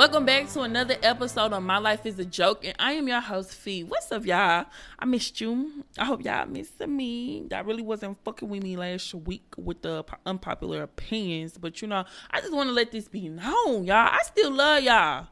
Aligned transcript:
Welcome 0.00 0.24
back 0.24 0.48
to 0.52 0.62
another 0.62 0.96
episode 1.02 1.52
of 1.52 1.62
My 1.62 1.76
Life 1.76 2.06
is 2.06 2.18
a 2.18 2.24
Joke, 2.24 2.64
and 2.64 2.74
I 2.78 2.92
am 2.92 3.06
your 3.06 3.20
host, 3.20 3.52
Fee. 3.52 3.84
What's 3.84 4.10
up, 4.10 4.24
y'all? 4.24 4.64
I 4.98 5.04
missed 5.04 5.42
you. 5.42 5.84
I 5.98 6.06
hope 6.06 6.24
y'all 6.24 6.46
missed 6.46 6.80
me. 6.80 7.44
That 7.50 7.66
really 7.66 7.82
wasn't 7.82 8.16
fucking 8.24 8.48
with 8.48 8.62
me 8.62 8.78
last 8.78 9.12
week 9.12 9.44
with 9.58 9.82
the 9.82 10.02
unpopular 10.24 10.84
opinions, 10.84 11.58
but 11.58 11.82
you 11.82 11.88
know, 11.88 12.06
I 12.30 12.40
just 12.40 12.50
want 12.50 12.70
to 12.70 12.72
let 12.72 12.92
this 12.92 13.08
be 13.08 13.28
known, 13.28 13.84
y'all. 13.84 14.08
I 14.10 14.20
still 14.22 14.50
love 14.50 14.82
y'all. 14.82 15.26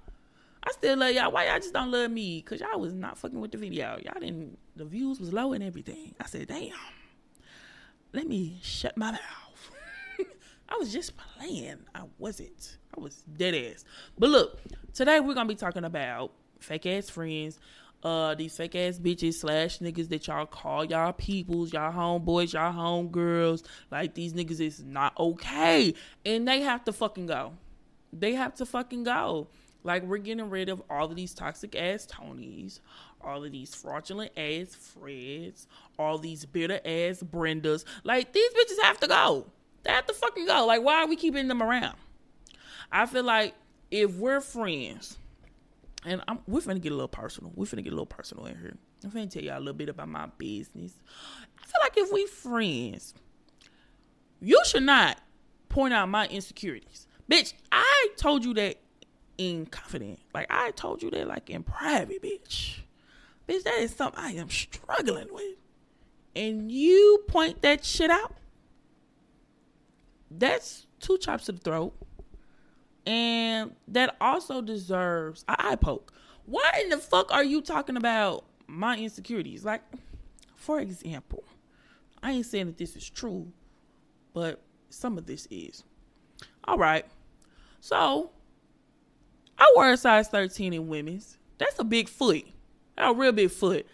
I 0.63 0.73
still 0.73 0.99
love 0.99 1.15
y'all. 1.15 1.33
Why 1.33 1.47
y'all 1.47 1.57
just 1.57 1.73
don't 1.73 1.91
love 1.91 2.11
me? 2.11 2.43
Cause 2.43 2.61
y'all 2.61 2.79
was 2.79 2.93
not 2.93 3.17
fucking 3.17 3.41
with 3.41 3.53
the 3.53 3.59
video. 3.59 3.99
Y'all 4.05 4.21
didn't. 4.21 4.59
The 4.77 4.85
views 4.85 5.19
was 5.19 5.33
low 5.33 5.55
and 5.55 5.65
everything. 5.65 6.15
I 6.21 6.27
said, 6.27 6.47
damn. 6.47 6.73
Let 8.13 8.29
me 8.29 8.59
shut 8.63 8.99
my 8.99 9.13
mouth. 9.13 9.48
I 10.69 10.77
was 10.77 10.93
just 10.93 11.15
playing. 11.17 11.79
I 11.95 12.03
wasn't. 12.19 12.77
I 12.97 13.01
was 13.01 13.23
dead 13.37 13.55
ass. 13.55 13.85
But 14.19 14.31
look, 14.31 14.59
today 14.93 15.21
we're 15.21 15.35
gonna 15.35 15.49
be 15.49 15.55
talking 15.55 15.85
about 15.85 16.33
fake 16.61 16.87
ass 16.87 17.09
friends, 17.09 17.59
uh, 18.03 18.35
these 18.35 18.57
fake 18.57 18.75
ass 18.75 18.99
bitches 18.99 19.35
slash 19.35 19.79
niggas 19.79 20.09
that 20.11 20.27
y'all 20.27 20.47
call 20.47 20.85
y'all 20.85 21.13
peoples, 21.13 21.73
y'all 21.73 21.93
homeboys, 21.93 22.53
y'all 22.53 22.73
homegirls. 22.73 23.65
Like 23.91 24.15
these 24.15 24.35
niggas 24.35 24.61
is 24.61 24.83
not 24.83 25.19
okay, 25.19 25.95
and 26.25 26.47
they 26.47 26.61
have 26.61 26.85
to 26.85 26.93
fucking 26.93 27.27
go. 27.27 27.55
They 28.13 28.35
have 28.35 28.55
to 28.57 28.67
fucking 28.67 29.05
go. 29.05 29.49
Like 29.85 30.03
we're 30.03 30.19
getting 30.19 30.51
rid 30.51 30.69
of 30.69 30.83
all 30.91 31.07
of 31.07 31.17
these 31.17 31.35
toxic 31.35 31.75
ass 31.77 32.07
Tonys, 32.07 32.81
all 33.21 33.45
of 33.45 33.53
these 33.53 33.75
fraudulent 33.75 34.33
ass 34.37 34.77
Freds, 34.77 35.67
all 35.99 36.19
these 36.19 36.45
bitter 36.45 36.81
ass 36.85 37.23
Brendas. 37.23 37.85
Like 38.05 38.33
these 38.33 38.51
bitches 38.53 38.83
have 38.83 39.01
to 39.01 39.09
go. 39.09 39.47
They 39.89 39.95
have 39.95 40.07
to 40.07 40.13
fucking 40.13 40.45
go. 40.45 40.67
Like 40.67 40.83
why 40.83 41.03
are 41.03 41.07
we 41.07 41.17
keeping 41.17 41.49
them 41.49 41.63
around? 41.63 41.97
I 42.93 43.07
feel 43.07 43.25
like 43.25 43.55
if 43.91 44.17
we're 44.17 44.43
friends, 44.43 45.17
and 46.05 46.23
I'm, 46.29 46.41
we're 46.47 46.61
finna 46.61 46.79
get 46.81 46.93
a 46.93 46.95
little 46.95 47.09
personal. 47.09 47.53
We're 47.55 47.65
finna 47.65 47.83
get 47.83 47.95
a 47.95 47.97
little 47.97 48.05
personal 48.05 48.45
in 48.45 48.59
here. 48.59 48.77
I'm 49.03 49.11
finna 49.11 49.31
tell 49.31 49.43
y'all 49.43 49.57
a 49.57 49.61
little 49.61 49.73
bit 49.73 49.89
about 49.89 50.09
my 50.09 50.27
business. 50.37 50.93
I 51.59 51.65
feel 51.65 51.81
like 51.81 51.97
if 51.97 52.13
we 52.13 52.27
friends, 52.27 53.15
you 54.43 54.61
should 54.67 54.83
not 54.83 55.23
point 55.71 55.95
out 55.95 56.11
my 56.11 56.27
insecurities. 56.27 57.07
Bitch, 57.31 57.55
I 57.73 58.09
told 58.19 58.45
you 58.45 58.53
that 58.55 58.77
in 59.39 59.65
confidence. 59.65 60.21
Like 60.35 60.49
I 60.51 60.73
told 60.73 61.03
you 61.03 61.11
that 61.13 61.27
like 61.27 61.49
in 61.49 61.63
private, 61.63 62.23
bitch. 62.23 62.81
Bitch, 63.49 63.63
that 63.63 63.79
is 63.79 63.97
something 63.97 64.23
I 64.23 64.33
am 64.33 64.51
struggling 64.51 65.29
with. 65.31 65.57
And 66.37 66.71
you 66.71 67.25
point 67.27 67.63
that 67.63 67.87
shit 67.87 68.11
out. 68.11 68.35
That's 70.31 70.87
two 71.01 71.19
chops 71.19 71.47
to 71.47 71.53
the 71.53 71.59
throat. 71.59 71.95
And 73.07 73.75
that 73.89 74.17
also 74.21 74.61
deserves 74.61 75.45
an 75.49 75.57
eye 75.59 75.77
poke. 75.77 76.13
Why 76.45 76.71
in 76.83 76.91
the 76.91 76.99
fuck 76.99 77.33
are 77.33 77.45
you 77.45 77.63
talking 77.63 77.97
about 77.97 78.45
my 78.67 78.97
insecurities? 78.97 79.65
Like, 79.65 79.83
for 80.57 80.81
example, 80.81 81.45
I 82.23 82.33
ain't 82.33 82.47
saying 82.47 82.67
that 82.67 82.79
this 82.79 82.97
is 82.97 83.09
true, 83.09 83.51
but 84.35 84.61
some 84.91 85.17
of 85.19 85.27
this 85.27 85.47
is. 85.51 85.85
All 86.65 86.79
right. 86.79 87.07
So, 87.81 88.31
I 89.59 89.73
wear 89.77 89.93
a 89.93 89.97
size 89.97 90.29
13 90.29 90.73
in 90.73 90.89
women's. 90.89 91.39
That's 91.59 91.79
a 91.79 91.85
big 91.85 92.09
foot. 92.09 92.45
A 92.97 93.13
real 93.13 93.33
big 93.33 93.51
foot. 93.51 93.87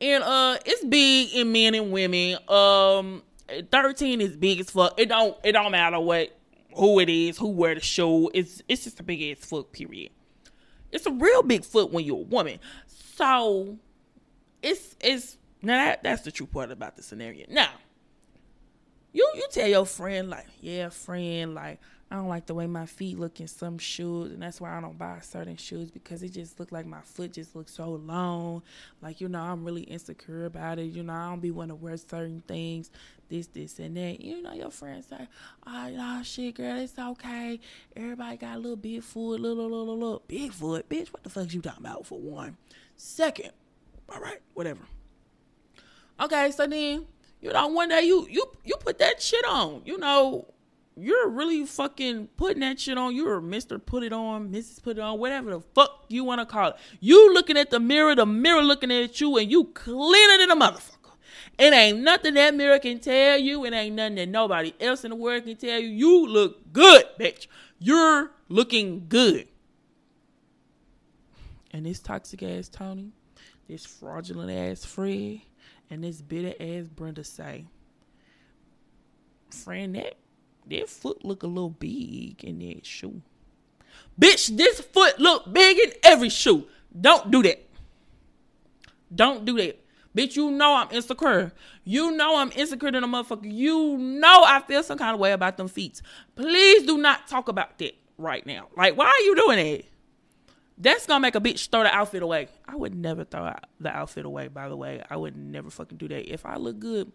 And 0.00 0.22
uh 0.22 0.58
it's 0.64 0.84
big 0.84 1.34
in 1.34 1.52
men 1.52 1.74
and 1.74 1.90
women. 1.90 2.38
Um 2.48 3.22
13 3.70 4.20
is 4.20 4.36
big 4.36 4.60
as 4.60 4.70
fuck. 4.70 4.98
It 4.98 5.08
don't 5.08 5.36
it 5.44 5.52
don't 5.52 5.72
matter 5.72 6.00
what 6.00 6.36
who 6.74 7.00
it 7.00 7.08
is, 7.08 7.38
who 7.38 7.48
wear 7.48 7.74
the 7.74 7.80
shoe. 7.80 8.30
It's 8.34 8.62
it's 8.68 8.84
just 8.84 9.00
a 9.00 9.02
big 9.02 9.22
ass 9.22 9.44
foot, 9.44 9.72
period. 9.72 10.10
It's 10.92 11.06
a 11.06 11.10
real 11.10 11.42
big 11.42 11.64
foot 11.64 11.92
when 11.92 12.04
you're 12.04 12.18
a 12.18 12.22
woman. 12.22 12.58
So 12.86 13.78
it's 14.62 14.96
it's 15.00 15.38
now 15.62 15.84
that 15.84 16.02
that's 16.02 16.22
the 16.22 16.30
true 16.30 16.46
part 16.46 16.70
about 16.70 16.96
the 16.96 17.02
scenario. 17.02 17.46
Now, 17.48 17.70
you 19.12 19.28
you 19.34 19.46
tell 19.50 19.68
your 19.68 19.86
friend 19.86 20.28
like, 20.30 20.46
yeah, 20.60 20.88
friend, 20.90 21.54
like 21.54 21.80
I 22.10 22.14
don't 22.14 22.28
like 22.28 22.46
the 22.46 22.54
way 22.54 22.68
my 22.68 22.86
feet 22.86 23.18
look 23.18 23.40
in 23.40 23.48
some 23.48 23.78
shoes, 23.78 24.30
and 24.30 24.40
that's 24.40 24.60
why 24.60 24.76
I 24.76 24.80
don't 24.80 24.96
buy 24.96 25.18
certain 25.22 25.56
shoes 25.56 25.90
because 25.90 26.22
it 26.22 26.28
just 26.28 26.60
look 26.60 26.70
like 26.70 26.86
my 26.86 27.00
foot 27.00 27.32
just 27.32 27.56
looks 27.56 27.74
so 27.74 27.90
long. 27.90 28.62
Like 29.02 29.20
you 29.20 29.28
know, 29.28 29.40
I'm 29.40 29.64
really 29.64 29.82
insecure 29.82 30.44
about 30.44 30.78
it. 30.78 30.84
You 30.84 31.02
know, 31.02 31.12
I 31.12 31.30
don't 31.30 31.40
be 31.40 31.50
want 31.50 31.70
to 31.70 31.74
wear 31.74 31.96
certain 31.96 32.42
things, 32.46 32.90
this, 33.28 33.46
this, 33.48 33.78
and 33.78 33.96
that. 33.96 34.20
You 34.20 34.42
know, 34.42 34.52
your 34.52 34.70
friends 34.70 35.06
say, 35.06 35.28
"Oh, 35.66 35.88
no, 35.90 36.22
shit, 36.22 36.54
girl, 36.54 36.78
it's 36.78 36.98
okay. 36.98 37.60
Everybody 37.94 38.36
got 38.36 38.56
a 38.56 38.58
little 38.58 38.76
big 38.76 39.02
foot, 39.02 39.40
little, 39.40 39.56
little, 39.56 39.78
little, 39.78 39.98
little 39.98 40.22
big 40.26 40.52
foot, 40.52 40.88
bitch. 40.88 41.08
What 41.08 41.22
the 41.22 41.30
fuck 41.30 41.52
you 41.52 41.60
talking 41.60 41.84
about? 41.84 42.06
For 42.06 42.18
one, 42.18 42.56
second, 42.96 43.50
all 44.08 44.20
right, 44.20 44.40
whatever. 44.54 44.80
Okay, 46.20 46.50
so 46.50 46.66
then 46.66 47.06
you 47.40 47.52
know, 47.52 47.66
one 47.68 47.88
day 47.88 48.02
you 48.02 48.26
you 48.30 48.44
you 48.64 48.76
put 48.80 48.98
that 48.98 49.20
shit 49.20 49.44
on. 49.46 49.82
You 49.84 49.98
know 49.98 50.46
you're 50.98 51.28
really 51.28 51.64
fucking 51.66 52.28
putting 52.36 52.60
that 52.60 52.80
shit 52.80 52.96
on. 52.96 53.14
You're 53.14 53.40
Mr. 53.40 53.84
Put 53.84 54.02
It 54.02 54.14
On, 54.14 54.48
Mrs. 54.48 54.82
Put 54.82 54.96
It 54.96 55.00
On, 55.00 55.18
whatever 55.18 55.50
the 55.50 55.60
fuck 55.74 56.06
you 56.08 56.24
want 56.24 56.40
to 56.40 56.46
call 56.46 56.70
it. 56.70 56.76
You 57.00 57.34
looking 57.34 57.58
at 57.58 57.70
the 57.70 57.78
mirror, 57.78 58.14
the 58.14 58.24
mirror 58.24 58.62
looking 58.62 58.90
at 58.90 59.20
you, 59.20 59.36
and 59.36 59.50
you 59.50 59.64
cleaner 59.64 60.38
than 60.38 60.50
a 60.50 60.56
motherfucker. 60.56 60.95
It 61.58 61.72
ain't 61.72 62.00
nothing 62.00 62.34
that 62.34 62.54
mirror 62.54 62.78
can 62.78 62.98
tell 62.98 63.38
you. 63.38 63.64
It 63.64 63.72
ain't 63.72 63.96
nothing 63.96 64.16
that 64.16 64.28
nobody 64.28 64.74
else 64.80 65.04
in 65.04 65.10
the 65.10 65.16
world 65.16 65.44
can 65.44 65.56
tell 65.56 65.78
you. 65.78 65.88
You 65.88 66.26
look 66.26 66.72
good, 66.72 67.04
bitch. 67.18 67.46
You're 67.78 68.30
looking 68.48 69.06
good. 69.08 69.48
And 71.70 71.86
this 71.86 72.00
toxic 72.00 72.42
ass 72.42 72.68
Tony, 72.68 73.12
this 73.68 73.86
fraudulent 73.86 74.50
ass 74.50 74.84
Fred, 74.84 75.40
and 75.90 76.04
this 76.04 76.20
bitter 76.20 76.54
ass 76.60 76.88
Brenda 76.88 77.24
say, 77.24 77.66
friend, 79.50 79.94
that 79.96 80.16
that 80.68 80.88
foot 80.88 81.24
look 81.24 81.42
a 81.42 81.46
little 81.46 81.70
big 81.70 82.42
in 82.44 82.58
that 82.58 82.84
shoe. 82.84 83.22
Bitch, 84.20 84.56
this 84.56 84.80
foot 84.80 85.18
look 85.18 85.52
big 85.52 85.78
in 85.78 85.92
every 86.02 86.28
shoe. 86.28 86.66
Don't 86.98 87.30
do 87.30 87.42
that. 87.42 87.62
Don't 89.14 89.44
do 89.44 89.56
that. 89.58 89.85
Bitch, 90.16 90.34
you 90.34 90.50
know 90.50 90.74
I'm 90.74 90.88
insecure. 90.92 91.52
You 91.84 92.10
know 92.12 92.38
I'm 92.38 92.50
insecure 92.56 92.90
than 92.90 93.04
a 93.04 93.06
motherfucker. 93.06 93.52
You 93.52 93.98
know 93.98 94.44
I 94.46 94.62
feel 94.66 94.82
some 94.82 94.96
kind 94.96 95.12
of 95.12 95.20
way 95.20 95.32
about 95.32 95.58
them 95.58 95.68
feet. 95.68 96.00
Please 96.36 96.86
do 96.86 96.96
not 96.96 97.28
talk 97.28 97.48
about 97.48 97.76
that 97.78 97.94
right 98.16 98.44
now. 98.46 98.68
Like, 98.74 98.96
why 98.96 99.06
are 99.06 99.24
you 99.24 99.36
doing 99.36 99.58
that? 99.58 99.84
That's 100.78 101.06
gonna 101.06 101.20
make 101.20 101.34
a 101.34 101.40
bitch 101.40 101.68
throw 101.70 101.82
the 101.82 101.94
outfit 101.94 102.22
away. 102.22 102.48
I 102.66 102.76
would 102.76 102.94
never 102.94 103.24
throw 103.24 103.52
the 103.78 103.90
outfit 103.90 104.24
away, 104.24 104.48
by 104.48 104.70
the 104.70 104.76
way. 104.76 105.02
I 105.08 105.16
would 105.16 105.36
never 105.36 105.68
fucking 105.68 105.98
do 105.98 106.08
that. 106.08 106.32
If 106.32 106.46
I 106.46 106.56
look 106.56 106.78
good, 106.78 107.12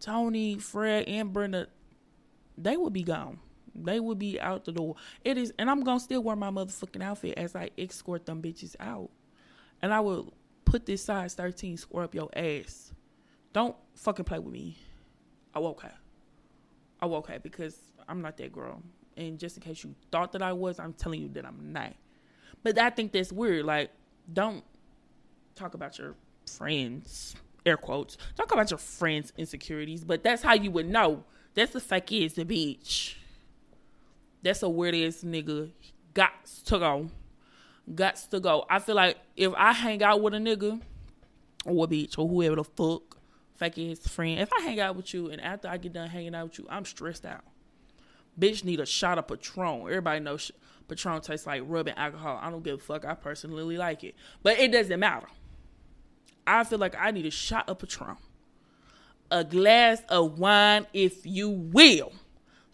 Tony, 0.00 0.58
Fred, 0.58 1.06
and 1.08 1.34
Brenda, 1.34 1.68
they 2.56 2.78
would 2.78 2.94
be 2.94 3.02
gone. 3.02 3.40
They 3.74 4.00
would 4.00 4.18
be 4.18 4.40
out 4.40 4.64
the 4.64 4.72
door. 4.72 4.96
It 5.22 5.36
is, 5.36 5.52
and 5.58 5.70
I'm 5.70 5.82
gonna 5.82 6.00
still 6.00 6.22
wear 6.22 6.36
my 6.36 6.50
motherfucking 6.50 7.02
outfit 7.02 7.34
as 7.36 7.54
I 7.54 7.70
escort 7.76 8.24
them 8.24 8.40
bitches 8.40 8.74
out. 8.80 9.10
And 9.82 9.92
I 9.92 10.00
will 10.00 10.32
put 10.66 10.84
this 10.84 11.02
size 11.02 11.32
13 11.34 11.78
square 11.78 12.04
up 12.04 12.14
your 12.14 12.28
ass. 12.36 12.92
Don't 13.54 13.74
fucking 13.94 14.26
play 14.26 14.38
with 14.38 14.52
me. 14.52 14.76
I 15.54 15.60
will 15.60 15.68
okay. 15.68 15.88
I 17.00 17.06
will 17.06 17.16
okay 17.18 17.38
because 17.42 17.78
I'm 18.06 18.20
not 18.20 18.36
that 18.36 18.52
girl. 18.52 18.82
And 19.16 19.38
just 19.38 19.56
in 19.56 19.62
case 19.62 19.82
you 19.82 19.94
thought 20.12 20.32
that 20.32 20.42
I 20.42 20.52
was, 20.52 20.78
I'm 20.78 20.92
telling 20.92 21.22
you 21.22 21.28
that 21.30 21.46
I'm 21.46 21.72
not. 21.72 21.94
But 22.62 22.78
I 22.78 22.90
think 22.90 23.12
that's 23.12 23.32
weird. 23.32 23.64
Like, 23.64 23.90
don't 24.30 24.62
talk 25.54 25.72
about 25.72 25.98
your 25.98 26.14
friends, 26.46 27.34
air 27.64 27.78
quotes. 27.78 28.18
Talk 28.36 28.52
about 28.52 28.70
your 28.70 28.78
friends' 28.78 29.32
insecurities, 29.38 30.04
but 30.04 30.22
that's 30.22 30.42
how 30.42 30.52
you 30.52 30.70
would 30.70 30.88
know 30.88 31.24
that's 31.56 31.72
the 31.72 31.80
fake 31.80 32.12
is 32.12 32.34
the 32.34 32.44
bitch. 32.44 33.14
That's 34.42 34.62
a 34.62 34.68
weird 34.68 34.94
ass 34.94 35.24
nigga. 35.24 35.70
got 36.12 36.32
to 36.66 36.78
go. 36.78 37.08
Gots 37.92 38.28
to 38.30 38.40
go. 38.40 38.64
I 38.68 38.78
feel 38.78 38.96
like 38.96 39.16
if 39.36 39.52
I 39.56 39.72
hang 39.72 40.02
out 40.02 40.20
with 40.20 40.34
a 40.34 40.38
nigga 40.38 40.80
or 41.64 41.84
a 41.84 41.88
bitch 41.88 42.18
or 42.18 42.28
whoever 42.28 42.56
the 42.56 42.64
fuck, 42.64 43.18
fake 43.56 43.78
ass 43.78 44.06
friend, 44.08 44.40
if 44.40 44.50
I 44.52 44.62
hang 44.62 44.80
out 44.80 44.96
with 44.96 45.12
you 45.14 45.30
and 45.30 45.40
after 45.40 45.68
I 45.68 45.76
get 45.76 45.92
done 45.92 46.08
hanging 46.08 46.34
out 46.34 46.48
with 46.48 46.58
you, 46.58 46.66
I'm 46.68 46.84
stressed 46.84 47.24
out. 47.24 47.44
Bitch 48.38 48.64
need 48.64 48.80
a 48.80 48.86
shot 48.86 49.18
of 49.18 49.28
Patron. 49.28 49.82
Everybody 49.82 50.20
knows 50.20 50.50
Patron 50.88 51.20
tastes 51.20 51.46
like 51.46 51.62
rubbing 51.64 51.94
alcohol. 51.94 52.38
I 52.42 52.50
don't 52.50 52.62
give 52.62 52.74
a 52.74 52.82
fuck. 52.82 53.04
I 53.04 53.14
personally 53.14 53.76
like 53.76 54.04
it. 54.04 54.14
But 54.42 54.58
it 54.58 54.72
doesn't 54.72 55.00
matter. 55.00 55.28
I 56.46 56.64
feel 56.64 56.78
like 56.78 56.94
I 56.98 57.12
need 57.12 57.26
a 57.26 57.30
shot 57.30 57.68
of 57.68 57.78
Patron 57.78 58.16
a 59.30 59.44
glass 59.44 60.02
of 60.08 60.38
wine, 60.38 60.86
if 60.92 61.26
you 61.26 61.50
will, 61.50 62.12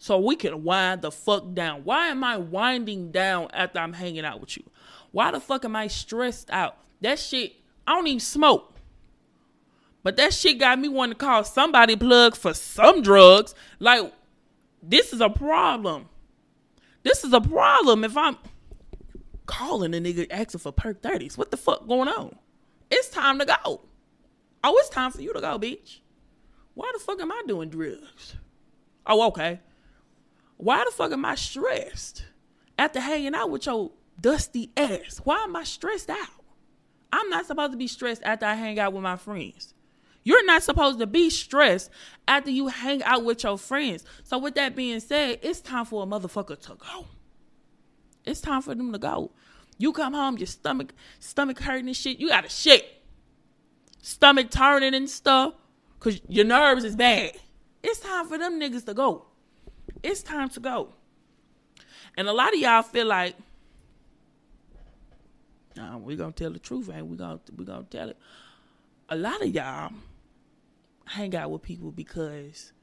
so 0.03 0.19
we 0.19 0.35
can 0.35 0.65
wind 0.65 1.01
the 1.01 1.11
fuck 1.11 1.53
down. 1.53 1.85
Why 1.85 2.07
am 2.07 2.25
I 2.25 2.35
winding 2.35 3.13
down 3.13 3.47
after 3.53 3.79
I'm 3.79 3.93
hanging 3.93 4.25
out 4.25 4.41
with 4.41 4.57
you? 4.57 4.63
Why 5.11 5.31
the 5.31 5.39
fuck 5.39 5.63
am 5.63 5.77
I 5.77 5.87
stressed 5.87 6.51
out? 6.51 6.75
That 6.99 7.19
shit, 7.19 7.53
I 7.87 7.95
don't 7.95 8.07
even 8.07 8.19
smoke. 8.19 8.75
But 10.03 10.17
that 10.17 10.33
shit 10.33 10.59
got 10.59 10.77
me 10.77 10.89
wanting 10.89 11.13
to 11.13 11.17
call 11.17 11.45
somebody 11.45 11.95
plug 11.95 12.35
for 12.35 12.53
some 12.53 13.01
drugs. 13.01 13.55
Like, 13.79 14.11
this 14.81 15.13
is 15.13 15.21
a 15.21 15.29
problem. 15.29 16.09
This 17.03 17.23
is 17.23 17.31
a 17.31 17.39
problem. 17.39 18.03
If 18.03 18.17
I'm 18.17 18.37
calling 19.45 19.95
a 19.95 19.99
nigga 19.99 20.27
asking 20.29 20.59
for 20.59 20.73
perk 20.73 21.01
30s. 21.01 21.37
What 21.37 21.49
the 21.49 21.55
fuck 21.55 21.87
going 21.87 22.09
on? 22.09 22.35
It's 22.91 23.07
time 23.07 23.39
to 23.39 23.45
go. 23.45 23.79
Oh, 24.65 24.77
it's 24.79 24.89
time 24.89 25.11
for 25.11 25.21
you 25.21 25.31
to 25.31 25.39
go, 25.39 25.57
bitch. 25.57 25.99
Why 26.73 26.91
the 26.93 26.99
fuck 26.99 27.21
am 27.21 27.31
I 27.31 27.41
doing 27.47 27.69
drugs? 27.69 28.35
Oh, 29.07 29.27
okay. 29.27 29.61
Why 30.63 30.85
the 30.85 30.91
fuck 30.91 31.11
am 31.11 31.25
I 31.25 31.35
stressed 31.35 32.23
after 32.79 33.01
hanging 33.01 33.35
out 33.35 33.49
with 33.49 33.65
your 33.65 33.91
dusty 34.19 34.71
ass? 34.77 35.19
Why 35.25 35.43
am 35.43 35.57
I 35.57 35.65
stressed 35.65 36.09
out? 36.09 36.29
I'm 37.11 37.29
not 37.29 37.45
supposed 37.45 37.73
to 37.73 37.77
be 37.77 37.87
stressed 37.87 38.23
after 38.23 38.45
I 38.45 38.55
hang 38.55 38.79
out 38.79 38.93
with 38.93 39.03
my 39.03 39.17
friends. 39.17 39.73
You're 40.23 40.45
not 40.45 40.63
supposed 40.63 40.99
to 40.99 41.05
be 41.05 41.29
stressed 41.29 41.89
after 42.29 42.49
you 42.49 42.67
hang 42.67 43.03
out 43.03 43.25
with 43.25 43.43
your 43.43 43.57
friends. 43.57 44.05
So, 44.23 44.37
with 44.37 44.55
that 44.55 44.73
being 44.73 45.01
said, 45.01 45.39
it's 45.41 45.59
time 45.59 45.83
for 45.83 46.03
a 46.03 46.05
motherfucker 46.05 46.57
to 46.61 46.75
go. 46.75 47.07
It's 48.23 48.39
time 48.39 48.61
for 48.61 48.73
them 48.73 48.93
to 48.93 48.99
go. 48.99 49.31
You 49.77 49.91
come 49.91 50.13
home, 50.13 50.37
your 50.37 50.47
stomach, 50.47 50.93
stomach 51.19 51.59
hurting 51.59 51.87
and 51.87 51.97
shit. 51.97 52.19
You 52.19 52.29
got 52.29 52.45
to 52.45 52.49
shit, 52.49 53.03
stomach 54.01 54.49
turning 54.49 54.93
and 54.93 55.09
stuff, 55.09 55.55
cause 55.99 56.21
your 56.29 56.45
nerves 56.45 56.85
is 56.85 56.95
bad. 56.95 57.33
It's 57.83 57.99
time 57.99 58.29
for 58.29 58.37
them 58.37 58.61
niggas 58.61 58.85
to 58.85 58.93
go. 58.93 59.25
It's 60.03 60.21
time 60.21 60.49
to 60.49 60.59
go. 60.59 60.89
And 62.17 62.27
a 62.27 62.33
lot 62.33 62.53
of 62.53 62.59
y'all 62.59 62.83
feel 62.83 63.07
like, 63.07 63.35
nah, 65.75 65.97
we 65.97 66.15
gonna 66.15 66.33
tell 66.33 66.51
the 66.51 66.59
truth, 66.59 66.89
ain't 66.93 67.07
we? 67.07 67.17
Gonna 67.17 67.39
we 67.55 67.65
gonna 67.65 67.85
tell 67.89 68.09
it. 68.09 68.17
A 69.09 69.15
lot 69.15 69.41
of 69.41 69.47
y'all 69.47 69.91
hang 71.05 71.35
out 71.35 71.51
with 71.51 71.61
people 71.61 71.91
because 71.91 72.73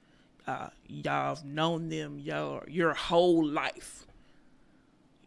uh, 0.47 0.69
y'all 0.87 1.35
have 1.35 1.45
known 1.45 1.89
them 1.91 2.19
your 2.19 2.65
your 2.69 2.95
whole 2.95 3.47
life. 3.47 4.07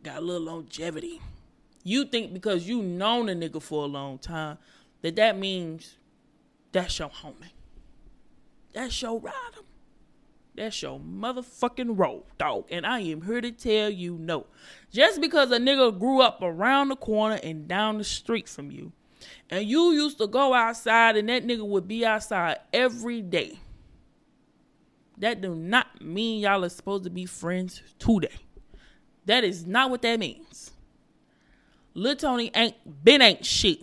Got 0.01 0.17
a 0.17 0.21
little 0.21 0.47
longevity. 0.47 1.21
You 1.83 2.05
think 2.05 2.33
because 2.33 2.67
you 2.67 2.81
known 2.81 3.29
a 3.29 3.33
nigga 3.33 3.61
for 3.61 3.83
a 3.83 3.87
long 3.87 4.17
time 4.17 4.57
that 5.01 5.15
that 5.17 5.37
means 5.37 5.97
that's 6.71 6.97
your 6.97 7.09
homie. 7.09 7.51
That's 8.73 9.01
your 9.01 9.19
rider. 9.19 9.61
That's 10.55 10.81
your 10.81 10.99
motherfucking 10.99 11.97
role, 11.97 12.25
dog. 12.37 12.65
And 12.69 12.85
I 12.85 12.99
am 12.99 13.23
here 13.23 13.41
to 13.41 13.51
tell 13.51 13.89
you 13.89 14.17
no. 14.19 14.45
Just 14.91 15.19
because 15.19 15.51
a 15.51 15.57
nigga 15.57 15.97
grew 15.97 16.21
up 16.21 16.39
around 16.41 16.89
the 16.89 16.95
corner 16.95 17.39
and 17.43 17.67
down 17.67 17.97
the 17.97 18.03
street 18.03 18.47
from 18.47 18.69
you, 18.69 18.91
and 19.49 19.65
you 19.65 19.91
used 19.91 20.19
to 20.19 20.27
go 20.27 20.53
outside 20.53 21.15
and 21.17 21.29
that 21.29 21.45
nigga 21.45 21.65
would 21.65 21.87
be 21.87 22.05
outside 22.05 22.57
every 22.71 23.21
day, 23.21 23.59
that 25.17 25.41
do 25.41 25.55
not 25.55 26.01
mean 26.01 26.41
y'all 26.41 26.63
are 26.63 26.69
supposed 26.69 27.03
to 27.05 27.09
be 27.09 27.25
friends 27.25 27.81
today. 27.97 28.35
That 29.25 29.43
is 29.43 29.65
not 29.65 29.89
what 29.89 30.01
that 30.03 30.19
means. 30.19 30.71
Lil 31.95 32.15
Tony 32.15 32.51
ain't 32.53 32.75
been 33.03 33.21
ain't 33.21 33.45
shit. 33.45 33.79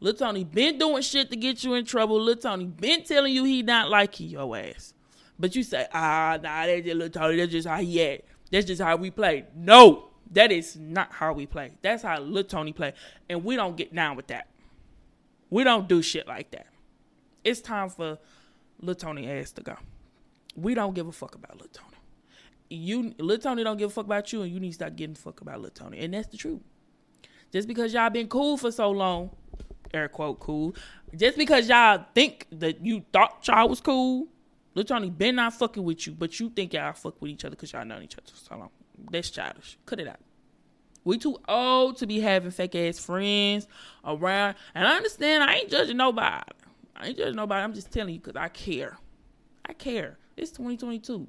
Lil 0.00 0.14
Tony 0.14 0.44
been 0.44 0.78
doing 0.78 1.02
shit 1.02 1.30
to 1.30 1.36
get 1.36 1.62
you 1.64 1.74
in 1.74 1.84
trouble. 1.84 2.20
Lil 2.20 2.36
Tony 2.36 2.64
been 2.64 3.04
telling 3.04 3.32
you 3.32 3.44
he 3.44 3.62
not 3.62 3.90
liking 3.90 4.28
your 4.28 4.56
ass. 4.56 4.94
But 5.38 5.54
you 5.54 5.62
say, 5.62 5.86
ah, 5.92 6.38
nah, 6.42 6.66
that's 6.66 6.84
just 6.84 6.96
Lil 6.96 7.10
Tony. 7.10 7.36
That's 7.36 7.52
just 7.52 7.68
how 7.68 7.78
he 7.78 8.02
act. 8.02 8.22
That's 8.50 8.66
just 8.66 8.80
how 8.80 8.96
we 8.96 9.10
play. 9.10 9.44
No, 9.54 10.08
that 10.32 10.50
is 10.50 10.76
not 10.76 11.12
how 11.12 11.32
we 11.32 11.46
play. 11.46 11.72
That's 11.82 12.02
how 12.02 12.20
Lil 12.20 12.44
Tony 12.44 12.72
play. 12.72 12.94
And 13.28 13.44
we 13.44 13.56
don't 13.56 13.76
get 13.76 13.94
down 13.94 14.16
with 14.16 14.28
that. 14.28 14.48
We 15.50 15.64
don't 15.64 15.88
do 15.88 16.02
shit 16.02 16.26
like 16.26 16.50
that. 16.52 16.66
It's 17.44 17.60
time 17.60 17.90
for 17.90 18.18
Lil 18.80 18.94
Tony 18.94 19.30
ass 19.30 19.52
to 19.52 19.62
go. 19.62 19.76
We 20.56 20.74
don't 20.74 20.94
give 20.94 21.06
a 21.06 21.12
fuck 21.12 21.34
about 21.34 21.58
Lil 21.58 21.68
Tony. 21.72 21.90
You 22.68 23.14
Lil 23.18 23.38
Tony 23.38 23.62
don't 23.62 23.76
give 23.76 23.90
a 23.90 23.92
fuck 23.92 24.06
about 24.06 24.32
you 24.32 24.42
and 24.42 24.52
you 24.52 24.58
need 24.58 24.70
to 24.70 24.74
start 24.74 24.96
getting 24.96 25.14
fuck 25.14 25.40
about 25.40 25.60
Lil 25.60 25.70
Tony. 25.70 25.98
And 26.00 26.14
that's 26.14 26.28
the 26.28 26.36
truth. 26.36 26.62
Just 27.52 27.68
because 27.68 27.94
y'all 27.94 28.10
been 28.10 28.28
cool 28.28 28.56
for 28.56 28.72
so 28.72 28.90
long, 28.90 29.30
air 29.94 30.08
quote 30.08 30.40
cool, 30.40 30.74
just 31.14 31.38
because 31.38 31.68
y'all 31.68 32.04
think 32.14 32.46
that 32.50 32.84
you 32.84 33.04
thought 33.12 33.46
y'all 33.46 33.68
was 33.68 33.80
cool, 33.80 34.26
Tony 34.84 35.10
been 35.10 35.36
not 35.36 35.54
fucking 35.54 35.82
with 35.82 36.06
you, 36.06 36.12
but 36.12 36.38
you 36.38 36.50
think 36.50 36.74
y'all 36.74 36.92
fuck 36.92 37.20
with 37.20 37.30
each 37.30 37.44
other 37.44 37.56
because 37.56 37.72
y'all 37.72 37.84
known 37.84 38.02
each 38.02 38.16
other 38.18 38.26
so 38.34 38.56
long. 38.56 38.70
That's 39.10 39.30
childish. 39.30 39.78
Cut 39.86 40.00
it 40.00 40.08
out. 40.08 40.20
We 41.04 41.18
too 41.18 41.38
old 41.48 41.98
to 41.98 42.06
be 42.06 42.20
having 42.20 42.50
fake 42.50 42.74
ass 42.74 42.98
friends 42.98 43.68
around. 44.04 44.56
And 44.74 44.86
I 44.86 44.96
understand 44.96 45.44
I 45.44 45.54
ain't 45.54 45.70
judging 45.70 45.96
nobody. 45.96 46.42
I 46.96 47.06
ain't 47.08 47.16
judging 47.16 47.36
nobody. 47.36 47.62
I'm 47.62 47.74
just 47.74 47.92
telling 47.92 48.14
you 48.14 48.20
because 48.20 48.36
I 48.36 48.48
care. 48.48 48.98
I 49.64 49.72
care. 49.72 50.18
It's 50.36 50.50
2022. 50.50 51.28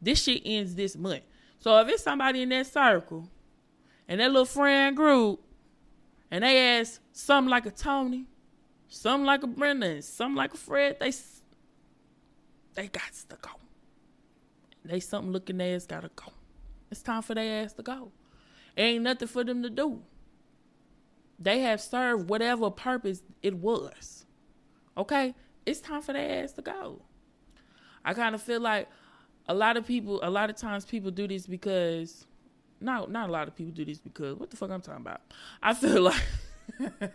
This 0.00 0.22
shit 0.22 0.42
ends 0.44 0.74
this 0.74 0.96
month. 0.96 1.24
So 1.58 1.76
if 1.80 1.88
it's 1.88 2.02
somebody 2.02 2.42
in 2.42 2.50
that 2.50 2.66
circle 2.66 3.28
and 4.08 4.20
that 4.20 4.30
little 4.30 4.44
friend 4.44 4.96
group 4.96 5.40
and 6.30 6.44
they 6.44 6.78
ask 6.78 7.00
something 7.12 7.50
like 7.50 7.66
a 7.66 7.70
Tony, 7.70 8.26
something 8.88 9.26
like 9.26 9.42
a 9.42 9.46
Brenda, 9.48 10.02
something 10.02 10.36
like 10.36 10.54
a 10.54 10.56
Fred, 10.56 10.98
they 11.00 11.12
they 12.76 12.88
got 12.88 13.12
to 13.30 13.36
go. 13.40 13.50
They 14.84 15.00
something 15.00 15.32
looking 15.32 15.60
ass 15.60 15.86
gotta 15.86 16.10
go. 16.14 16.32
It's 16.90 17.02
time 17.02 17.22
for 17.22 17.34
their 17.34 17.64
ass 17.64 17.72
to 17.74 17.82
go. 17.82 18.12
Ain't 18.76 19.02
nothing 19.02 19.26
for 19.26 19.42
them 19.42 19.62
to 19.62 19.70
do. 19.70 20.02
They 21.38 21.60
have 21.60 21.80
served 21.80 22.28
whatever 22.28 22.70
purpose 22.70 23.22
it 23.42 23.54
was. 23.54 24.26
Okay? 24.96 25.34
It's 25.64 25.80
time 25.80 26.02
for 26.02 26.12
their 26.12 26.44
ass 26.44 26.52
to 26.52 26.62
go. 26.62 27.02
I 28.04 28.14
kind 28.14 28.34
of 28.34 28.42
feel 28.42 28.60
like 28.60 28.88
a 29.48 29.54
lot 29.54 29.76
of 29.76 29.86
people, 29.86 30.20
a 30.22 30.30
lot 30.30 30.50
of 30.50 30.56
times 30.56 30.84
people 30.84 31.10
do 31.10 31.26
this 31.26 31.46
because, 31.46 32.26
no, 32.80 33.06
not 33.06 33.28
a 33.28 33.32
lot 33.32 33.48
of 33.48 33.56
people 33.56 33.72
do 33.72 33.84
this 33.84 33.98
because, 33.98 34.36
what 34.36 34.50
the 34.50 34.56
fuck 34.56 34.70
I'm 34.70 34.80
talking 34.80 35.00
about? 35.00 35.22
I 35.62 35.74
feel 35.74 36.02
like, 37.00 37.12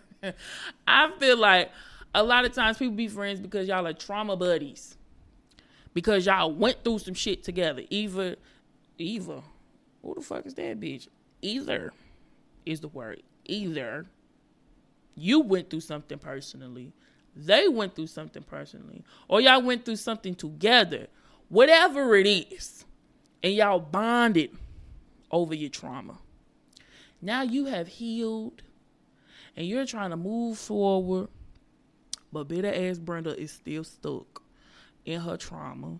I 0.87 1.11
feel 1.17 1.37
like 1.37 1.71
a 2.13 2.23
lot 2.23 2.43
of 2.43 2.53
times 2.53 2.77
people 2.77 2.95
be 2.95 3.07
friends 3.07 3.39
because 3.39 3.67
y'all 3.67 3.87
are 3.87 3.93
trauma 3.93 4.35
buddies. 4.35 4.97
Because 5.93 6.25
y'all 6.25 6.53
went 6.53 6.83
through 6.83 6.99
some 6.99 7.13
shit 7.13 7.43
together. 7.43 7.83
Either, 7.89 8.35
either, 8.97 9.41
who 10.01 10.15
the 10.15 10.21
fuck 10.21 10.45
is 10.45 10.53
that 10.55 10.79
bitch? 10.79 11.07
Either 11.41 11.91
is 12.65 12.79
the 12.79 12.87
word. 12.87 13.23
Either 13.45 14.05
you 15.15 15.41
went 15.41 15.69
through 15.69 15.81
something 15.81 16.17
personally, 16.17 16.93
they 17.35 17.67
went 17.67 17.95
through 17.95 18.07
something 18.07 18.43
personally, 18.43 19.03
or 19.27 19.41
y'all 19.41 19.61
went 19.61 19.85
through 19.85 19.95
something 19.97 20.35
together, 20.35 21.07
whatever 21.49 22.15
it 22.15 22.27
is, 22.27 22.85
and 23.43 23.53
y'all 23.53 23.79
bonded 23.79 24.51
over 25.31 25.55
your 25.55 25.69
trauma. 25.69 26.17
Now 27.21 27.43
you 27.43 27.65
have 27.65 27.87
healed 27.87 28.61
and 29.55 29.67
you're 29.67 29.85
trying 29.85 30.09
to 30.09 30.17
move 30.17 30.57
forward, 30.57 31.27
but 32.31 32.47
bitter 32.47 32.73
ass 32.73 32.97
Brenda 32.97 33.37
is 33.39 33.51
still 33.51 33.83
stuck 33.83 34.40
in 35.05 35.21
her 35.21 35.37
trauma. 35.37 35.99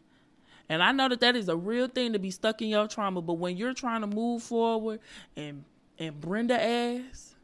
And 0.69 0.81
I 0.81 0.91
know 0.91 1.09
that 1.09 1.19
that 1.19 1.35
is 1.35 1.49
a 1.49 1.55
real 1.55 1.87
thing 1.87 2.13
to 2.13 2.19
be 2.19 2.31
stuck 2.31 2.61
in 2.61 2.69
your 2.69 2.87
trauma, 2.87 3.21
but 3.21 3.33
when 3.33 3.57
you're 3.57 3.73
trying 3.73 4.01
to 4.01 4.07
move 4.07 4.43
forward 4.43 4.99
and 5.35 5.63
and 5.99 6.19
Brenda 6.19 6.61
ass 6.61 7.35